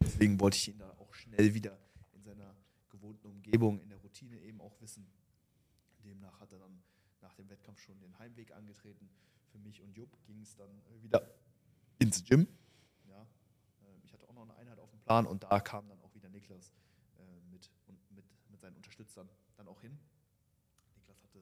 [0.00, 1.78] Deswegen wollte ich ihn da auch schnell wieder
[2.12, 2.54] in seiner
[2.88, 5.06] gewohnten Umgebung, in der Routine eben auch wissen.
[6.04, 6.82] Demnach hat er dann
[7.20, 9.10] nach dem Wettkampf schon den Heimweg angetreten.
[9.52, 10.70] Für mich und Jupp ging es dann
[11.02, 11.34] wieder
[11.98, 12.46] ins Gym.
[13.08, 13.22] Ja,
[13.82, 16.14] äh, ich hatte auch noch eine Einheit auf dem Plan und da kam dann auch
[16.14, 16.72] wieder Niklas
[18.60, 19.98] mit, seinen Unterstützern dann auch hin.
[20.96, 21.38] Niklas hatte,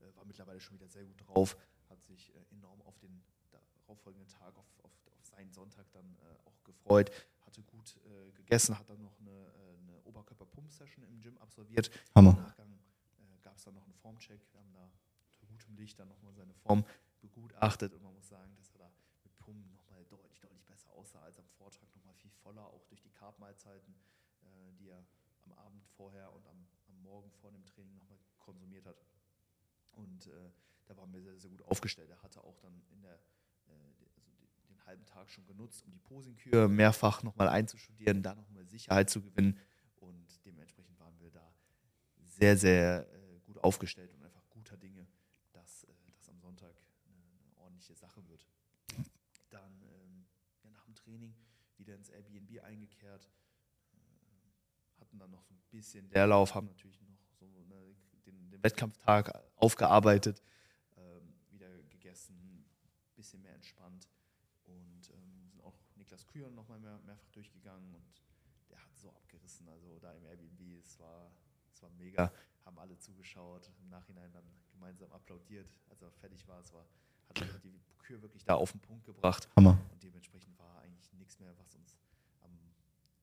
[0.00, 1.56] äh, war mittlerweile schon wieder sehr gut drauf,
[1.90, 6.48] hat sich äh, enorm auf den darauffolgenden Tag, auf, auf, auf seinen Sonntag dann äh,
[6.48, 7.10] auch gefreut,
[7.46, 11.90] hatte gut äh, gegessen, hat dann noch eine, äh, eine Oberkörper-Pump-Session im Gym absolviert.
[12.14, 12.30] Hammer.
[12.30, 12.78] Im Nachgang
[13.42, 14.40] gab es dann noch einen Formcheck.
[14.52, 14.90] Wir haben da
[15.26, 16.84] unter gutem Licht dann nochmal seine Form
[17.20, 18.90] begutachtet und man muss sagen, dass er da
[19.22, 23.00] mit Pumpen nochmal deutlich, deutlich besser aussah als am Vortag, nochmal viel voller, auch durch
[23.02, 23.94] die Carb-Mahlzeiten,
[24.42, 25.04] äh, die er
[25.46, 28.96] am Abend vorher und am, am Morgen vor dem Training nochmal konsumiert hat.
[29.92, 30.50] Und äh,
[30.86, 32.10] da waren wir sehr, sehr gut aufgestellt.
[32.10, 34.04] Er hatte auch dann in der, äh, also
[34.68, 39.22] den halben Tag schon genutzt, um die Posingkür mehrfach nochmal einzustudieren, da nochmal Sicherheit zu
[39.22, 39.58] gewinnen.
[39.96, 41.54] Und dementsprechend waren wir da
[42.24, 45.06] sehr, sehr äh, gut aufgestellt und einfach guter Dinge,
[45.52, 46.74] dass äh, das am Sonntag
[47.06, 48.46] eine, eine ordentliche Sache wird.
[49.50, 50.26] Dann ähm,
[50.62, 51.34] ja, nach dem Training
[51.76, 53.28] wieder ins Airbnb eingekehrt,
[55.14, 57.94] hatten dann noch so ein bisschen Leerlauf, haben natürlich noch so ne,
[58.26, 60.42] den, den Wettkampftag aufgearbeitet,
[60.96, 62.66] ähm, wieder gegessen,
[63.14, 64.08] bisschen mehr entspannt
[64.64, 68.22] und ähm, sind auch Niklas Kühn nochmal mehr, mehrfach durchgegangen und
[68.68, 71.30] der hat so abgerissen, also da im Airbnb, es war,
[71.72, 72.32] es war mega,
[72.64, 76.86] haben alle zugeschaut, im Nachhinein dann gemeinsam applaudiert, als er fertig war, es war,
[77.28, 79.78] hat die Kür wirklich da auf den Punkt gebracht Hammer.
[79.92, 81.96] und dementsprechend war eigentlich nichts mehr, was uns
[82.40, 82.58] am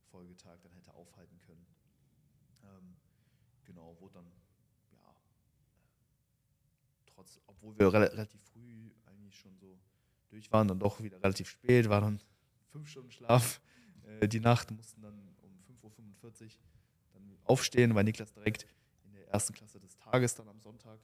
[0.10, 1.68] Folgetag dann hätte aufhalten können.
[2.64, 2.96] Ähm,
[3.66, 4.32] genau, wurde dann,
[4.92, 5.16] ja,
[7.06, 9.80] trotz, obwohl wir rela relativ früh eigentlich schon so
[10.30, 12.20] durch waren, dann doch wieder relativ spät, war dann
[12.72, 13.62] fünf Stunden Schlaf
[14.20, 15.52] äh, die Nacht, mussten dann um
[15.90, 16.50] 5.45 Uhr
[17.14, 18.66] dann aufstehen, weil Niklas direkt
[19.04, 21.00] in der ersten Klasse des Tages dann am Sonntag,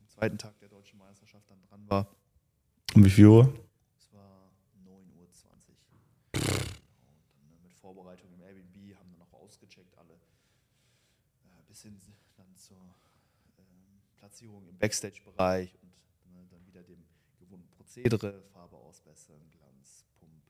[0.00, 2.08] am zweiten Tag der deutschen Meisterschaft dann dran war.
[2.94, 3.54] Um wie viel Uhr?
[3.96, 4.50] Es war
[4.84, 5.26] 9.20 Uhr.
[6.32, 6.50] Genau,
[6.92, 10.14] und dann äh, mit Vorbereitung im Airbnb haben dann auch ausgecheckt alle.
[10.14, 12.00] Äh, hin
[12.36, 12.78] dann zur
[13.58, 15.92] ähm, Platzierung im Backstage-Bereich und
[16.32, 17.04] ne, dann wieder dem
[17.38, 20.42] gewohnten Prozedere, Farbe ausbessern, Glanz, Pump,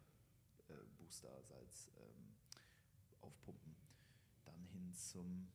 [0.69, 2.35] äh, Booster, Salz ähm,
[3.21, 3.75] aufpumpen.
[4.45, 5.49] Dann hin zum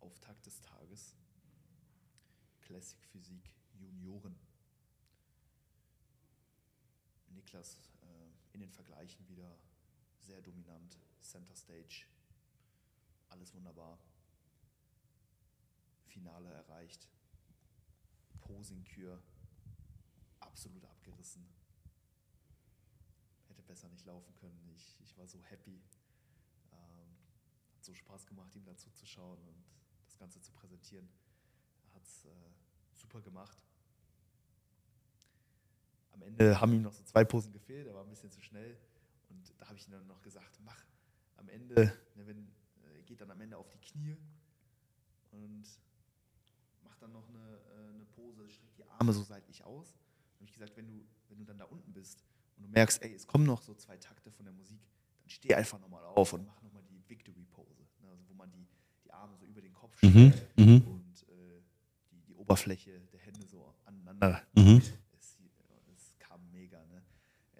[0.00, 1.14] Auftakt des Tages.
[2.60, 4.38] Classic Physik Junioren.
[7.28, 9.58] Niklas äh, in den Vergleichen wieder
[10.18, 10.98] sehr dominant.
[11.20, 12.06] Center Stage,
[13.30, 13.98] alles wunderbar.
[16.06, 17.08] Finale erreicht.
[18.40, 19.22] Posingkür,
[20.40, 21.46] absolut abgerissen.
[23.48, 24.70] Hätte besser nicht laufen können.
[24.74, 25.80] Ich, ich war so happy.
[26.72, 27.16] Ähm,
[27.74, 29.64] hat so Spaß gemacht, ihm dazu zu schauen und
[30.04, 31.08] das Ganze zu präsentieren.
[31.88, 32.50] Er hat es äh,
[32.92, 33.58] super gemacht.
[36.10, 38.76] Am Ende haben ihm noch so zwei Posen gefehlt, er war ein bisschen zu schnell.
[39.28, 40.84] Und da habe ich ihm dann noch gesagt, mach
[41.36, 41.74] am Ende,
[42.14, 42.52] ne, wenn,
[43.10, 44.16] geht dann am Ende auf die Knie
[45.32, 45.64] und
[46.84, 49.94] macht dann noch eine, äh, eine Pose, streckt die Arme so seitlich aus.
[49.94, 52.24] Da habe ich gesagt, wenn du, wenn du dann da unten bist
[52.56, 54.80] und du merkst, ey, es kommen noch so zwei Takte von der Musik,
[55.22, 58.68] dann steh einfach nochmal auf und mach nochmal die Victory-Pose, ne, also wo man die,
[59.04, 60.82] die Arme so über den Kopf Mhm, streckt mhm.
[60.86, 61.62] und äh,
[62.12, 64.46] die, die Oberfläche der Hände so aneinander.
[64.54, 64.80] Mhm.
[65.18, 65.36] Es,
[65.96, 67.02] es kam mega, ne?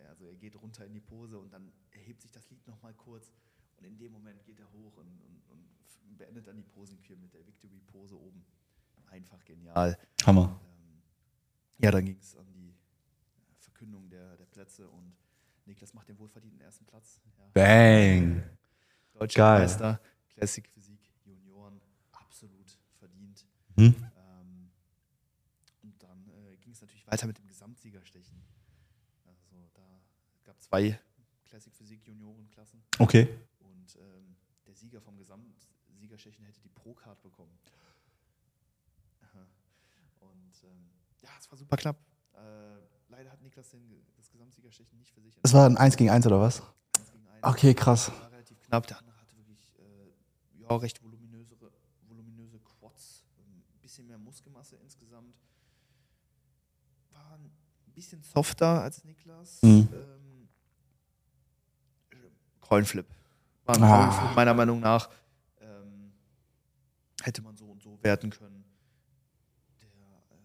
[0.08, 3.32] Also er geht runter in die Pose und dann erhebt sich das Lied nochmal kurz
[3.80, 7.32] und in dem Moment geht er hoch und, und, und beendet dann die Posenkür mit
[7.32, 8.44] der Victory-Pose oben.
[9.06, 9.98] Einfach genial.
[10.24, 10.60] Hammer.
[10.62, 11.02] Ähm,
[11.78, 12.74] ja, dann ging es an die
[13.58, 15.16] Verkündung der, der Plätze und
[15.64, 17.20] Niklas macht den wohlverdienten ersten Platz.
[17.38, 17.48] Ja.
[17.52, 18.42] Bang.
[19.14, 19.60] Deutscher Geil.
[19.60, 21.80] Meister, Classic Physik, Junioren,
[22.12, 23.46] absolut verdient.
[23.76, 23.94] Hm?
[24.16, 24.70] Ähm,
[25.82, 28.42] und dann äh, ging es natürlich weiter mit dem Gesamtsiegerstechen.
[29.24, 30.00] Also da
[30.44, 31.00] gab es zwei
[31.46, 33.28] Classic Physik Juniorenklassen Okay.
[33.58, 37.58] und ähm, der Sieger vom Gesamtsiegerstechen hätte die Pro-Card bekommen.
[39.22, 39.46] Aha.
[40.20, 40.90] Und ähm,
[41.22, 41.96] ja, es war super knapp.
[42.34, 42.38] Äh,
[43.08, 43.82] leider hat Niklas den,
[44.16, 45.44] das Gesamtsiegerstechen nicht versichert.
[45.44, 46.62] Das war ein 1 gegen 1 oder was?
[46.96, 47.42] Eins gegen eins.
[47.44, 48.10] Okay, krass.
[48.10, 48.86] War relativ knapp.
[48.86, 51.56] Der andere hatte wirklich äh, ja, recht voluminöse,
[52.08, 55.34] voluminöse Quads, ein bisschen mehr Muskelmasse insgesamt.
[57.10, 57.50] War ein
[57.94, 59.60] bisschen softer als Niklas.
[59.62, 59.88] Mhm.
[59.92, 60.48] Ähm,
[62.12, 62.16] äh,
[62.60, 63.06] Coinflip.
[63.64, 64.06] War ein Ah.
[64.08, 65.10] Coinflip, meiner Meinung nach.
[65.60, 66.12] Ähm,
[67.22, 68.64] hätte man so und so werten können.
[69.80, 70.40] Der, äh,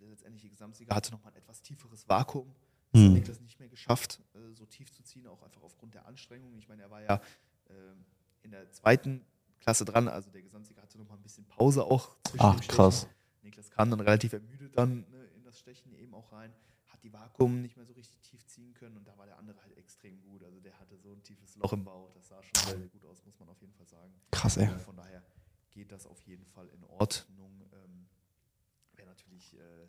[0.00, 2.48] der letztendliche Gesamtsieger hatte nochmal ein etwas tieferes Vakuum.
[2.92, 3.14] Das hat Mhm.
[3.14, 6.56] Niklas nicht mehr geschafft, äh, so tief zu ziehen, auch einfach aufgrund der Anstrengung.
[6.56, 7.20] Ich meine, er war ja
[7.68, 8.06] ähm,
[8.42, 9.22] in der zweiten
[9.60, 13.06] Klasse dran, also der Gesamtsieger hatte nochmal ein bisschen Pause auch zwischen Ach, krass.
[13.42, 16.52] Niklas kam dann relativ ermüdet dann ne, in das Stechen eben auch rein,
[16.86, 19.60] hat die Vakuum nicht mehr so richtig tief ziehen können und da war der andere
[19.62, 20.42] halt extrem gut.
[20.42, 23.04] Also der hatte so ein tiefes Loch im Bauch, das sah schon sehr, sehr gut
[23.04, 24.14] aus, muss man auf jeden Fall sagen.
[24.30, 24.66] Krass, ey.
[24.66, 25.22] Äh, Von daher
[25.70, 27.60] geht das auf jeden Fall in Ordnung.
[27.72, 28.06] Ähm,
[28.94, 29.88] Wäre natürlich äh,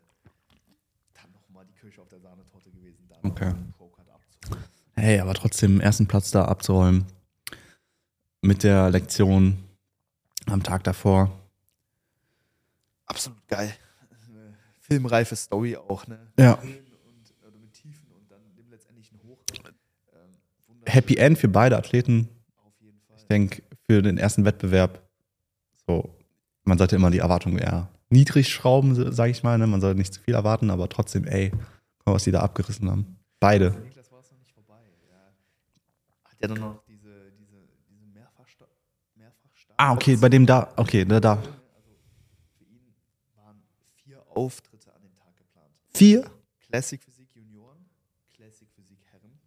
[1.21, 3.45] dann nochmal die Kirsche auf der Sahnetorte gewesen, da Okay.
[3.49, 4.63] noch einen Pro-Card abzuholen.
[4.95, 7.05] Hey, aber trotzdem ersten Platz da abzuräumen.
[8.41, 9.57] Mit der Lektion
[10.45, 11.31] am Tag davor.
[13.05, 13.73] Absolut geil.
[14.29, 16.19] Eine filmreife Story auch, ne?
[16.37, 16.57] Ja.
[16.61, 19.39] Mit Höhen und, oder mit Tiefen und dann dem letztendlichen Hoch.
[20.13, 20.81] Ähm.
[20.85, 22.29] Happy End für beide Athleten.
[22.57, 23.17] Auf jeden Fall.
[23.17, 25.01] Ich denke, für den ersten Wettbewerb,
[25.85, 26.13] so,
[26.63, 29.57] man sollte immer die Erwartungen eher niedrig schrauben, sage ich mal.
[29.57, 29.67] Ne?
[29.67, 32.89] Man sollte nicht zu viel erwarten, aber trotzdem, ey, guck mal, was die da abgerissen
[32.89, 33.17] haben.
[33.39, 33.71] Beide.
[33.71, 34.79] Niklas war es noch nicht vorbei.
[35.09, 38.65] Er hat ja dann noch diese, diese, diese Mehrfachsta
[39.15, 39.79] Mehrfachstart.
[39.79, 41.33] Ah, okay, bei dem da, okay, da, da.
[41.33, 41.47] Also
[42.57, 42.93] für ihn
[43.35, 43.61] waren
[44.03, 45.71] vier Auftritte an dem Tag geplant.
[45.93, 46.29] Vier?
[46.67, 47.85] Classic Physik Junioren,
[48.35, 49.39] Classic Physik Herren,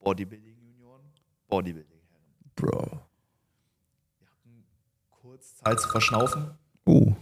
[0.00, 1.02] Bodybuilding Junioren,
[1.48, 2.52] Bodybuilding Herren.
[2.56, 3.00] Bro.
[4.18, 4.64] Wir hatten
[5.10, 6.50] kurz Zeit zu verschnaufen.
[6.84, 7.14] Uh.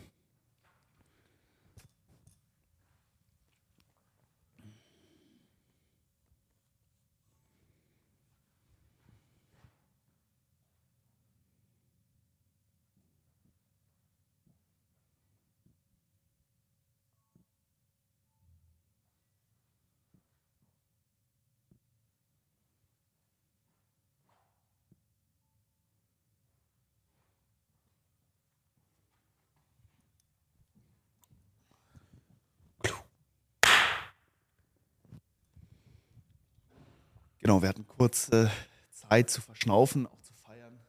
[37.47, 38.49] Genau, wir hatten kurz äh,
[38.91, 40.81] Zeit zu verschnaufen, auch zu feiern.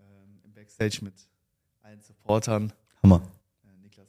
[0.00, 1.12] Ähm, Im Backstage mit
[1.82, 2.72] allen Supportern.
[3.02, 3.30] Hammer.
[3.64, 4.08] Äh, Niklas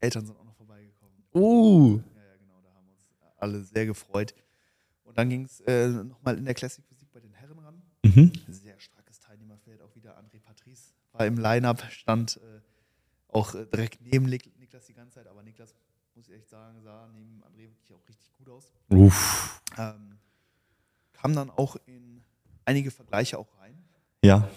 [0.00, 1.22] Eltern sind auch noch vorbeigekommen.
[1.32, 2.00] Uh.
[2.16, 4.34] Ja, ja, genau, da haben wir uns alle sehr gefreut.
[5.04, 7.80] Und dann ging es äh, nochmal in der Classic Physik bei den Herren ran.
[8.04, 8.32] Mhm.
[8.48, 12.60] Sehr starkes Teilnehmerfeld, auch wieder André Patrice war im Line-Up, stand äh,
[13.28, 15.76] auch äh, direkt neben Nik- Niklas die ganze Zeit, aber Niklas,
[16.18, 18.72] muss ich echt sagen, sah neben André wirklich auch richtig gut aus.
[18.88, 19.62] Uff.
[19.78, 20.18] Ähm,
[21.12, 22.24] kam dann auch in
[22.64, 23.88] einige Vergleiche auch rein,
[24.24, 24.50] Ja.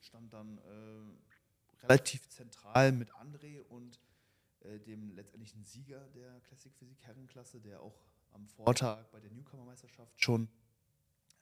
[0.00, 4.00] stand dann äh, relativ zentral mit André und
[4.60, 10.18] äh, dem letztendlichen Sieger der Classic Physik Herrenklasse, der auch am Vortag bei der Newcomer-Meisterschaft
[10.18, 10.48] schon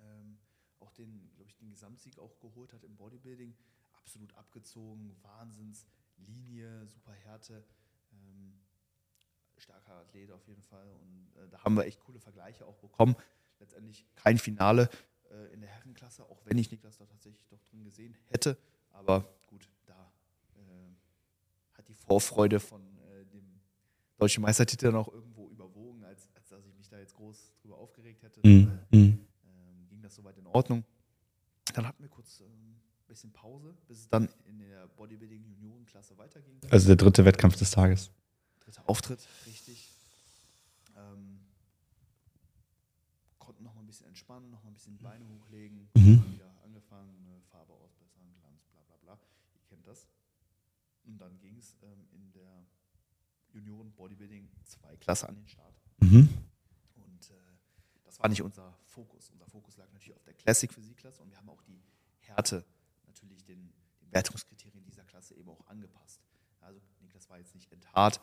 [0.00, 0.36] ähm,
[0.80, 3.54] auch den, glaube ich, den Gesamtsieg auch geholt hat im Bodybuilding.
[3.92, 7.64] Absolut abgezogen, Wahnsinnslinie, super Härte.
[8.12, 8.58] Ähm,
[9.60, 10.88] starker Athlet auf jeden Fall.
[10.90, 13.16] Und äh, da haben wir echt coole Vergleiche auch bekommen.
[13.60, 14.88] Letztendlich kein Finale
[15.30, 18.56] äh, in der Herrenklasse, auch wenn ich Niklas da tatsächlich doch drin gesehen hätte.
[18.92, 20.12] Aber gut, da
[20.56, 23.60] äh, hat die Vorfreude von äh, dem
[24.16, 26.28] deutschen Meistertitel auch irgendwo überwogen, als
[27.18, 28.78] groß drüber aufgeregt hätte, Mhm.
[28.90, 28.98] Mhm.
[29.44, 30.84] ähm, ging das soweit in Ordnung.
[31.74, 36.60] Dann hatten wir kurz ein ähm, bisschen Pause, bis es dann in der Bodybuilding-Juniorenklasse weiterging.
[36.70, 38.10] Also der dritte Wettkampf des Tages.
[38.68, 39.88] Dritter Auftritt, richtig.
[40.94, 41.40] Ähm,
[43.38, 45.88] konnten noch mal ein bisschen entspannen, noch mal ein bisschen die Beine hochlegen.
[45.94, 46.22] Mhm.
[46.34, 49.18] Wieder angefangen, Farbe ausbessern, Glanz, bla bla bla.
[49.54, 50.06] Ihr kennt das.
[51.04, 52.66] Und dann ging es ähm, in der
[53.54, 55.80] Junioren-Bodybuilding 2 Klasse an den Start.
[56.00, 56.28] Mhm.
[56.96, 57.34] Und äh,
[58.04, 59.30] das war nicht unser Fokus.
[59.30, 61.82] Unser Fokus lag natürlich auf der Classic Physik-Klasse und wir haben auch die
[62.18, 62.66] Härte
[63.06, 66.20] natürlich den, den Wertungskriterien dieser Klasse eben auch angepasst.
[66.60, 68.20] Also Niklas war jetzt nicht enthart,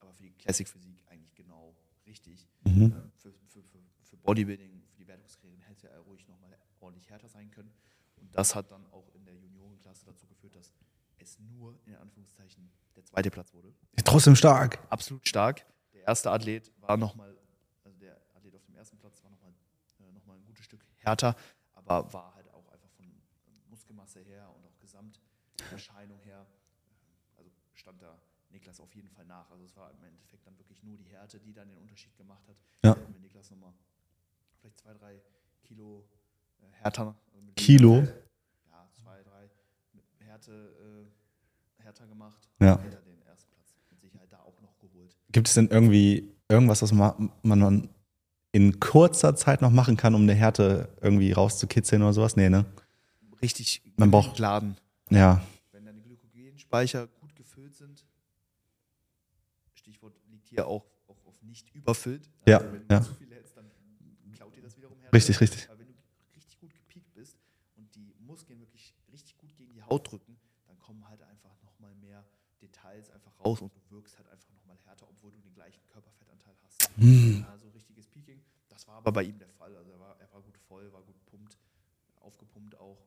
[0.00, 1.74] aber für die Classic Physik eigentlich genau
[2.06, 2.48] richtig.
[2.64, 2.82] Mhm.
[2.82, 7.28] Ähm, für, für, für, für Bodybuilding, für die Wertungskriterien hätte er ruhig nochmal ordentlich härter
[7.28, 7.72] sein können.
[8.16, 10.72] Und das hat dann auch in der Juniorenklasse dazu geführt, dass
[11.18, 14.78] es nur in Anführungszeichen der zweite Platz wurde Trotzdem stark.
[14.90, 15.66] absolut stark.
[15.92, 17.36] Der erste Athlet war nochmal,
[17.84, 19.52] also der Athlet auf dem ersten Platz war nochmal
[20.00, 21.36] äh, noch mal ein gutes Stück härter,
[21.74, 26.46] aber war halt auch einfach von ähm, Muskelmasse her und auch Gesamterscheinung her,
[27.36, 28.18] also stand da
[28.50, 29.50] Niklas auf jeden Fall nach.
[29.50, 32.46] Also es war im Endeffekt dann wirklich nur die Härte, die dann den Unterschied gemacht
[32.48, 32.56] hat.
[32.84, 32.94] Ja.
[32.96, 33.72] Hätten wir Niklas nochmal
[34.60, 35.20] vielleicht zwei, drei
[35.64, 36.04] Kilo
[36.62, 37.14] äh, härter.
[37.34, 37.96] also Kilo?
[38.70, 39.50] Ja, zwei, drei
[40.18, 41.06] Härte,
[41.78, 42.48] äh, härter gemacht.
[42.60, 42.78] Ja.
[42.80, 45.16] Hätte er den ersten Platz mit Sicherheit da auch noch geholt.
[45.32, 47.88] Gibt es denn irgendwie irgendwas, was ma- man
[48.52, 52.36] in kurzer Zeit noch machen kann, um eine Härte irgendwie rauszukitzeln oder sowas?
[52.36, 52.64] Nee, ne?
[53.42, 54.76] richtig Man braucht- laden.
[55.10, 55.42] Ja.
[55.72, 58.06] Wenn deine Glykogenspeicher gut gefüllt sind,
[59.74, 62.30] Stichwort liegt hier auch, auch auf nicht überfüllt.
[62.46, 63.02] Ja, Also wenn du ja.
[63.02, 63.70] zu viel hältst, dann
[64.32, 65.14] klaut dir das wiederum Härte.
[65.16, 65.68] Richtig, richtig.
[65.68, 65.94] Aber wenn du
[66.34, 67.36] richtig gut gepiekt bist
[67.76, 71.94] und die Muskeln wirklich richtig gut gegen die Haut drücken, dann kommen halt einfach nochmal
[71.96, 72.24] mehr
[72.60, 76.54] Details einfach raus und du wirkst halt einfach nochmal härter, obwohl du den gleichen Körperfettanteil
[76.64, 76.88] hast.
[76.96, 77.44] Hm.
[77.50, 78.42] Also richtiges Peaking.
[78.68, 79.74] Das war aber bei ihm der Fall.
[79.76, 81.58] Also er war, er war gut voll, war gut pumpt,
[82.20, 82.98] aufgepumpt auch.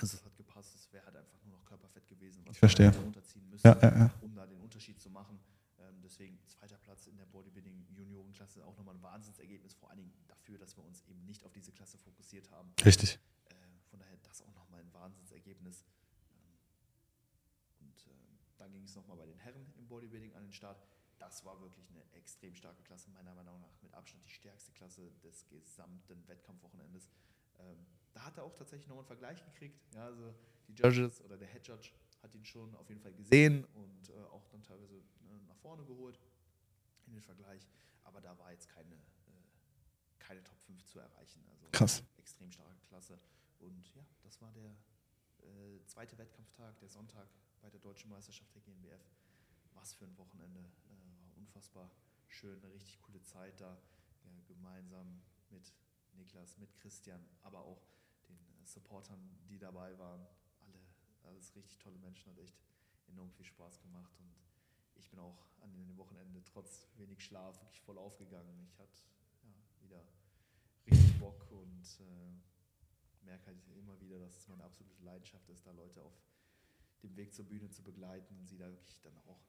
[0.00, 0.74] Also es hat gepasst.
[0.74, 2.94] Es wäre halt einfach nur noch Körperfett gewesen, was Ich verstehe.
[2.94, 4.10] runterziehen müssen, Ja, ja, ja.
[4.20, 5.38] um da den Unterschied zu machen.
[5.78, 10.58] Ähm, deswegen zweiter Platz in der Bodybuilding-Juniorenklasse auch nochmal ein Wahnsinnsergebnis, vor allen Dingen dafür,
[10.58, 12.72] dass wir uns eben nicht auf diese Klasse fokussiert haben.
[12.86, 13.18] Richtig.
[13.48, 13.54] Äh,
[13.90, 15.84] von daher das auch nochmal ein Wahnsinnsergebnis.
[16.30, 16.56] Ähm,
[17.80, 20.80] und ähm, dann ging es nochmal bei den Herren im Bodybuilding an den Start.
[21.18, 25.10] Das war wirklich eine extrem starke Klasse, meiner Meinung nach mit Abstand die stärkste Klasse
[25.24, 27.08] des gesamten Wettkampfwochenendes.
[27.58, 29.80] Ähm, da hat er auch tatsächlich noch einen Vergleich gekriegt.
[29.92, 30.32] Ja, also
[30.68, 31.90] die Judges oder der Head Judge
[32.22, 35.84] hat ihn schon auf jeden Fall gesehen und äh, auch dann teilweise äh, nach vorne
[35.84, 36.20] geholt
[37.06, 37.66] in den Vergleich.
[38.04, 41.44] Aber da war jetzt keine, äh, keine Top 5 zu erreichen.
[41.50, 42.04] Also Krass.
[42.36, 43.18] Extrem starke Klasse.
[43.60, 44.76] Und ja, das war der
[45.40, 47.28] äh, zweite Wettkampftag, der Sonntag
[47.62, 49.00] bei der Deutschen Meisterschaft der GmbF.
[49.72, 50.60] Was für ein Wochenende.
[50.60, 51.90] Äh, war unfassbar
[52.28, 53.78] schön, eine richtig coole Zeit da.
[54.24, 55.72] Ja, gemeinsam mit
[56.12, 57.82] Niklas, mit Christian, aber auch
[58.28, 59.18] den äh, Supportern,
[59.48, 60.26] die dabei waren.
[60.60, 60.80] Alle,
[61.22, 62.58] alles richtig tolle Menschen, hat echt
[63.08, 64.12] enorm viel Spaß gemacht.
[64.18, 64.34] Und
[64.96, 68.66] ich bin auch an dem Wochenende trotz wenig Schlaf wirklich voll aufgegangen.
[68.68, 69.00] Ich hatte
[69.42, 70.04] ja, wieder
[71.18, 76.02] Bock und äh, merke halt immer wieder, dass es meine absolute Leidenschaft ist, da Leute
[76.02, 76.14] auf
[77.02, 79.40] dem Weg zur Bühne zu begleiten und sie da wirklich dann auch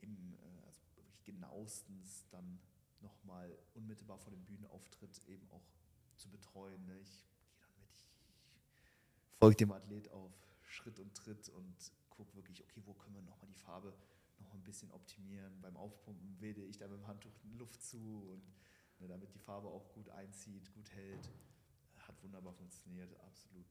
[0.00, 2.60] im, äh, also wirklich genauestens dann
[3.00, 5.64] nochmal unmittelbar vor dem Bühnenauftritt eben auch
[6.16, 6.84] zu betreuen.
[6.86, 6.98] Ne?
[7.00, 7.90] Ich gehe dann mit,
[8.74, 13.22] ich, folge dem Athlet auf Schritt und Tritt und gucke wirklich, okay, wo können wir
[13.22, 13.94] nochmal die Farbe
[14.38, 15.60] noch ein bisschen optimieren.
[15.60, 17.98] Beim Aufpumpen wede ich da mit dem Handtuch Luft zu
[18.30, 18.42] und
[19.02, 21.30] ne, damit die Farbe auch gut einzieht, gut hält.
[21.98, 23.66] Hat wunderbar funktioniert, absolut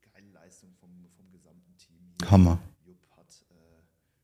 [0.00, 2.14] geile Leistung vom, vom gesamten Team.
[2.20, 2.30] Hier.
[2.30, 2.58] Hammer.
[2.84, 3.82] Jupp hat äh,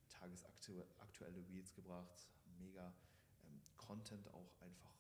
[0.09, 2.93] tagesaktuelle Reels gebracht, mega
[3.45, 4.95] ähm, Content auch einfach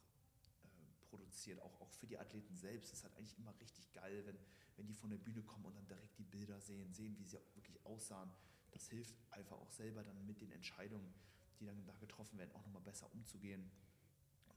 [0.64, 0.68] äh,
[1.08, 2.92] produziert, auch, auch für die Athleten selbst.
[2.92, 4.38] Es ist halt eigentlich immer richtig geil, wenn,
[4.76, 7.38] wenn die von der Bühne kommen und dann direkt die Bilder sehen, sehen, wie sie
[7.38, 8.30] auch wirklich aussahen.
[8.70, 11.14] Das hilft einfach auch selber dann mit den Entscheidungen,
[11.58, 13.70] die dann da getroffen werden, auch nochmal besser umzugehen.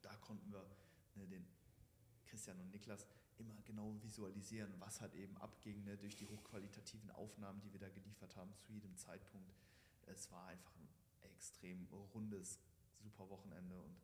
[0.10, 0.66] Da konnten wir
[1.16, 1.46] ne, den
[2.26, 3.06] Christian und Niklas
[3.38, 7.90] immer genau visualisieren, was halt eben abging ne, durch die hochqualitativen Aufnahmen, die wir da
[7.90, 9.54] geliefert haben zu jedem Zeitpunkt.
[10.08, 10.90] Es war einfach ein
[11.22, 12.60] extrem rundes,
[12.98, 13.96] super Wochenende und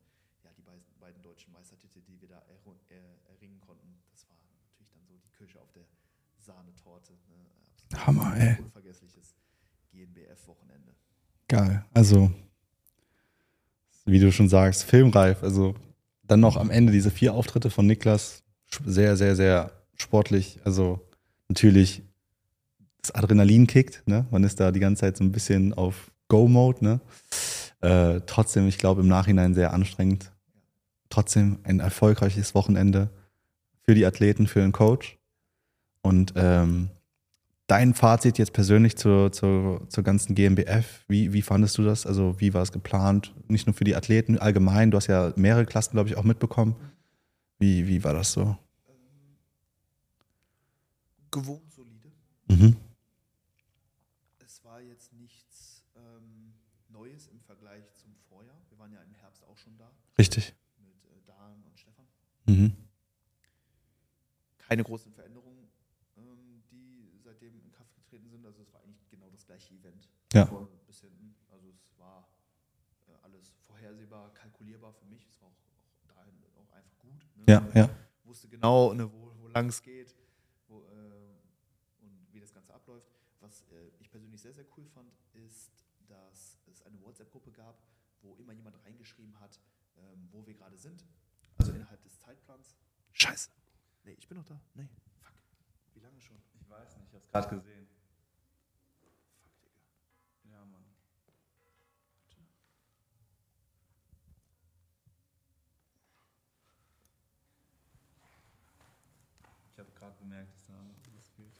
[0.44, 2.42] ja, die beiden, deutschen Meistertitel, die wir da
[2.88, 5.84] er, erringen konnten, das war natürlich dann so die Kirsche auf der
[6.38, 7.14] Sahnetorte.
[7.28, 7.46] Ne?
[7.66, 8.62] Absolut Hammer, ey.
[8.62, 9.34] Unvergessliches
[9.90, 10.94] GNBF-Wochenende.
[11.48, 11.84] Geil.
[11.92, 12.30] Also,
[14.04, 15.42] wie du schon sagst, filmreif.
[15.42, 15.74] Also,
[16.26, 18.42] dann noch am Ende diese vier Auftritte von Niklas.
[18.84, 20.58] Sehr, sehr, sehr sportlich.
[20.64, 21.00] Also,
[21.48, 22.02] natürlich,
[23.00, 24.02] das Adrenalin kickt.
[24.06, 24.26] Ne?
[24.30, 26.84] Man ist da die ganze Zeit so ein bisschen auf Go-Mode.
[26.84, 27.00] Ne?
[27.80, 30.32] Äh, trotzdem, ich glaube, im Nachhinein sehr anstrengend.
[31.08, 33.10] trotzdem ein erfolgreiches Wochenende
[33.82, 35.18] für die Athleten, für den Coach.
[36.02, 36.90] Und ähm,
[37.66, 42.06] dein Fazit jetzt persönlich zur, zur, zur ganzen GmbF, wie, wie fandest du das?
[42.06, 43.34] Also wie war es geplant?
[43.48, 46.76] Nicht nur für die Athleten allgemein, du hast ja mehrere Klassen, glaube ich, auch mitbekommen.
[47.58, 48.56] Wie, wie war das so?
[51.30, 52.12] Gewohnt solide.
[52.48, 52.76] Mhm.
[54.44, 56.54] Es war jetzt nichts ähm,
[56.88, 58.56] Neues im Vergleich zum Vorjahr.
[58.68, 60.54] Wir waren ja im Herbst auch schon da Richtig.
[60.78, 62.06] mit äh, Dan und Stefan.
[62.46, 62.72] Mhm.
[64.58, 65.45] Keine großen Veränderungen,
[68.16, 68.46] in Kraft getreten sind.
[68.46, 70.08] Also es war eigentlich genau das gleiche Event.
[70.32, 70.46] Ja.
[70.46, 71.34] Von bis hinten.
[71.50, 72.28] Also es war
[73.08, 75.26] äh, alles vorhersehbar, kalkulierbar für mich.
[75.28, 75.58] Es war auch,
[76.02, 77.26] auch dahin auch einfach gut.
[77.36, 77.44] Ne?
[77.48, 77.90] Ja, ja.
[78.24, 80.14] wusste genau, ne, wo, wo lang es geht
[80.68, 83.10] wo, äh, und wie das Ganze abläuft.
[83.40, 87.78] Was äh, ich persönlich sehr, sehr cool fand, ist, dass es eine WhatsApp-Gruppe gab,
[88.22, 89.60] wo immer jemand reingeschrieben hat,
[89.96, 91.04] ähm, wo wir gerade sind.
[91.58, 92.76] Also innerhalb des Zeitplans.
[93.12, 93.50] Scheiße.
[94.04, 94.60] Nee, ich bin noch da.
[94.74, 94.88] Nee,
[95.20, 95.34] fuck.
[95.94, 96.40] Wie lange schon?
[96.54, 97.88] Ich weiß nicht, ich hab's gerade gesehen.
[109.98, 110.74] Gerade bemerkt, dass da
[111.16, 111.52] was fehlt.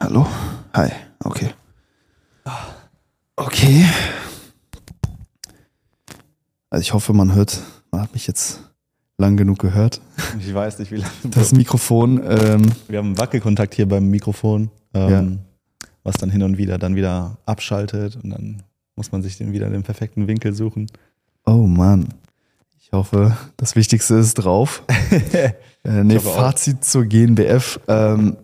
[0.00, 0.26] Hallo?
[0.74, 0.90] Hi.
[1.24, 1.50] Okay.
[3.36, 3.86] Okay.
[6.70, 8.60] Also ich hoffe, man hört, man hat mich jetzt
[9.16, 10.00] lang genug gehört.
[10.38, 11.10] Ich weiß nicht, wie lange.
[11.24, 15.40] Das Mikrofon, ähm, Wir haben einen Wackelkontakt hier beim Mikrofon, ähm,
[16.02, 18.62] was dann hin und wieder dann wieder abschaltet und dann
[18.96, 20.86] muss man sich den wieder den perfekten Winkel suchen.
[21.46, 22.08] oh Mann.
[22.90, 24.82] Ich hoffe, das Wichtigste ist drauf.
[25.84, 26.36] äh, nee, hoffe auch.
[26.36, 27.78] Fazit zur GNBF.
[27.86, 28.38] Ähm,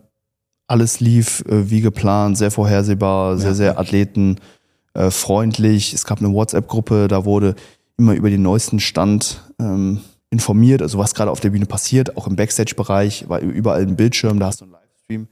[0.66, 3.54] alles lief äh, wie geplant, sehr vorhersehbar, sehr, Ja.
[3.54, 5.92] sehr athletenfreundlich.
[5.92, 7.54] Äh, es gab eine WhatsApp-Gruppe, da wurde
[7.96, 12.16] immer über den neuesten Stand ähm, informiert, also was gerade auf der Bühne passiert.
[12.18, 15.26] Auch im Backstage-Bereich war überall ein Bildschirm, da hast du einen Livestream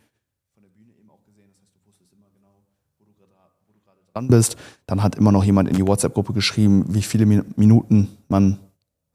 [0.55, 1.49] von der Bühne eben auch gesehen.
[1.53, 2.63] Das heißt, du wusstest immer genau,
[2.99, 3.13] wo du
[3.85, 4.57] gerade dran bist.
[4.87, 8.59] Dann hat immer noch jemand in die WhatsApp-Gruppe geschrieben, wie viele Min- Minuten man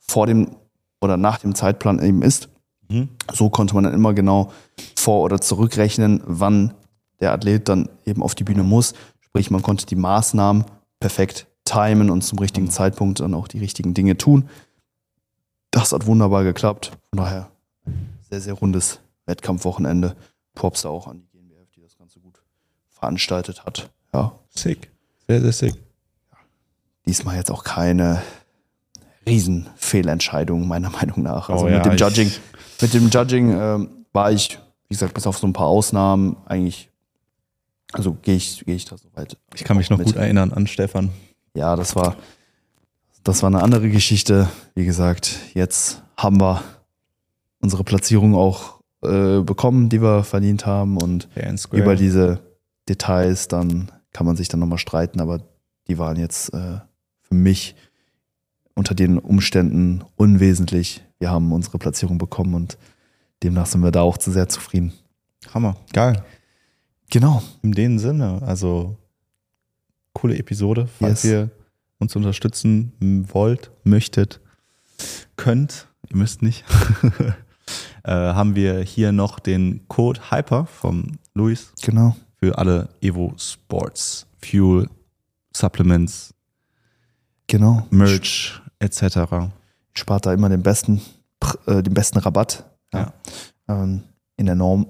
[0.10, 0.56] vor dem
[1.02, 2.50] oder nach dem Zeitplan eben ist.
[2.90, 3.10] Mhm.
[3.34, 4.52] So konnte man dann immer genau
[4.96, 6.74] vor- oder zurückrechnen, wann
[7.20, 8.94] der Athlet dann eben auf die Bühne muss.
[9.22, 10.66] Sprich, man konnte die Maßnahmen
[11.00, 14.50] perfekt timen und zum richtigen Zeitpunkt dann auch die richtigen Dinge tun.
[15.72, 16.92] Das hat wunderbar geklappt.
[17.10, 17.50] Von daher
[18.30, 20.16] sehr, sehr rundes Wettkampfwochenende.
[20.56, 22.42] Props da auch an die GmbF, die das Ganze gut
[22.90, 23.90] veranstaltet hat.
[24.14, 24.90] Ja, Sick.
[25.28, 25.76] Sehr, sehr sick.
[27.06, 28.22] diesmal jetzt auch keine
[29.28, 31.50] Riesenfehlentscheidung, meiner Meinung nach.
[31.50, 32.32] Also Oh mit ja, dem Judging,
[32.82, 34.58] mit dem Judging ähm, war ich,
[34.88, 36.90] wie gesagt, bis auf so ein paar Ausnahmen eigentlich,
[37.92, 39.38] also gehe ich, gehe ich da soweit.
[39.56, 40.08] Ich kann mich noch mit.
[40.08, 41.10] gut erinnern an Stefan.
[41.54, 42.16] Ja, das war,
[43.24, 44.50] das war eine andere Geschichte.
[44.76, 46.64] Wie gesagt, jetzt haben wir
[47.60, 51.28] unsere Platzierung auch äh, bekommen, die wir verdient haben und
[51.72, 52.40] über diese
[52.90, 55.42] Details, dann kann man sich dann nochmal streiten, aber
[55.88, 56.80] die waren jetzt äh,
[57.22, 57.76] für mich
[58.78, 61.04] unter den Umständen unwesentlich.
[61.20, 62.78] Wir haben unsere Platzierung bekommen und
[63.44, 64.94] demnach sind wir da auch zu sehr zufrieden.
[65.54, 65.76] Hammer.
[65.94, 66.24] Geil.
[67.10, 67.42] Genau.
[67.64, 68.98] In dem Sinne, also
[70.14, 70.88] coole Episode.
[71.00, 71.32] Falls Yes.
[71.32, 71.50] ihr
[72.00, 74.40] uns unterstützen wollt, möchtet,
[75.38, 76.64] könnt, ihr müsst nicht,
[78.04, 82.16] äh, haben wir hier noch den Code Hyper vom Luis Genau.
[82.36, 84.88] für alle Evo Sports, Fuel,
[85.56, 86.34] Supplements,
[87.48, 87.88] Genau.
[87.90, 89.50] Merch etc.
[89.94, 91.02] Spart da immer den besten,
[91.66, 92.66] äh, den besten Rabatt.
[92.94, 93.14] Ja.
[93.68, 94.04] Ähm,
[94.38, 94.88] in der Norm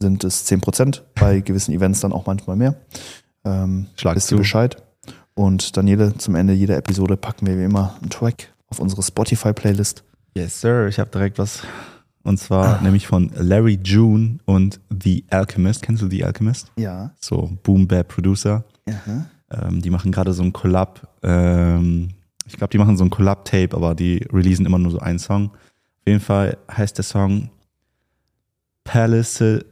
[0.00, 2.74] sind es 10%, bei gewissen Events dann auch manchmal mehr.
[3.44, 4.38] Ähm, Schlag wisst ihr.
[4.38, 4.82] Bescheid.
[5.34, 10.04] Und Daniele, zum Ende jeder Episode packen wir wie immer einen Track auf unsere Spotify-Playlist.
[10.34, 10.86] Yes, sir.
[10.88, 11.62] Ich habe direkt was.
[12.22, 15.82] Und zwar nämlich von Larry June und The Alchemist.
[15.82, 16.72] Kennst du The Alchemist?
[16.76, 17.12] Ja.
[17.20, 18.64] So Boom Bap Producer.
[18.88, 19.26] Aha.
[19.50, 21.06] Ähm, die machen gerade so ein Collab.
[21.22, 22.10] Ähm,
[22.46, 25.50] ich glaube, die machen so ein Collab-Tape, aber die releasen immer nur so einen Song.
[25.50, 27.50] Auf jeden Fall heißt der Song
[28.84, 29.64] Palisade-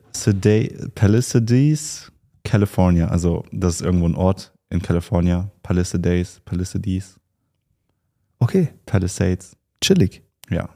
[0.94, 2.10] Palisades,
[2.44, 3.08] California.
[3.08, 5.50] Also, das ist irgendwo ein Ort in California.
[5.62, 7.18] Palisades, Palisades,
[8.38, 9.56] Okay, Palisades.
[9.80, 10.22] chillig.
[10.50, 10.68] Ja.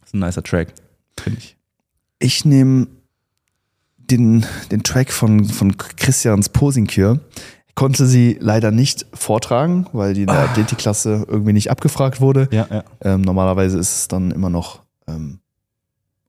[0.00, 0.74] Das ist ein nicer Track,
[1.18, 1.56] finde ich.
[2.20, 2.86] Ich nehme
[3.96, 7.20] den, den Track von, von Christians Posingkür.
[7.63, 12.48] Ich konnte sie leider nicht vortragen, weil die in der Athletikklasse irgendwie nicht abgefragt wurde.
[12.52, 12.84] Ja, ja.
[13.02, 15.40] Ähm, normalerweise ist es dann immer noch ähm,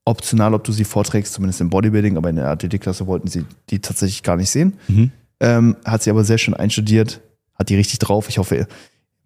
[0.06, 3.80] optional, ob du sie vorträgst, zumindest im Bodybuilding, aber in der Athletikklasse wollten sie die
[3.80, 4.74] tatsächlich gar nicht sehen.
[4.88, 5.12] Mhm.
[5.40, 7.22] Ähm, hat sie aber sehr schön einstudiert,
[7.58, 8.30] hat die richtig drauf.
[8.30, 8.68] Ich hoffe,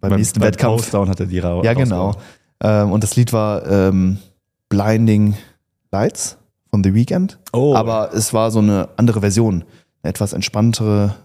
[0.01, 0.77] beim, nächsten beim Wettkampf.
[0.77, 2.15] Postdown hat er die ra Ja, genau.
[2.61, 4.17] Ähm, und das Lied war ähm,
[4.69, 5.35] Blinding
[5.91, 6.37] Lights
[6.69, 7.39] von The Weeknd.
[7.53, 9.63] Oh, Aber es war so eine andere Version.
[10.01, 11.15] Eine etwas entspanntere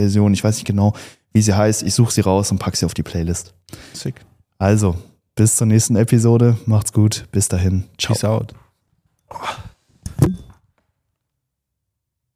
[0.00, 0.32] Version.
[0.32, 0.92] Ich weiß nicht genau,
[1.32, 1.82] wie sie heißt.
[1.82, 3.54] Ich suche sie raus und packe sie auf die Playlist.
[3.92, 4.14] sick.
[4.58, 4.96] Also,
[5.34, 6.56] bis zur nächsten Episode.
[6.66, 7.26] Macht's gut.
[7.32, 7.84] Bis dahin.
[7.98, 8.14] Ciao.
[8.14, 8.54] Peace out.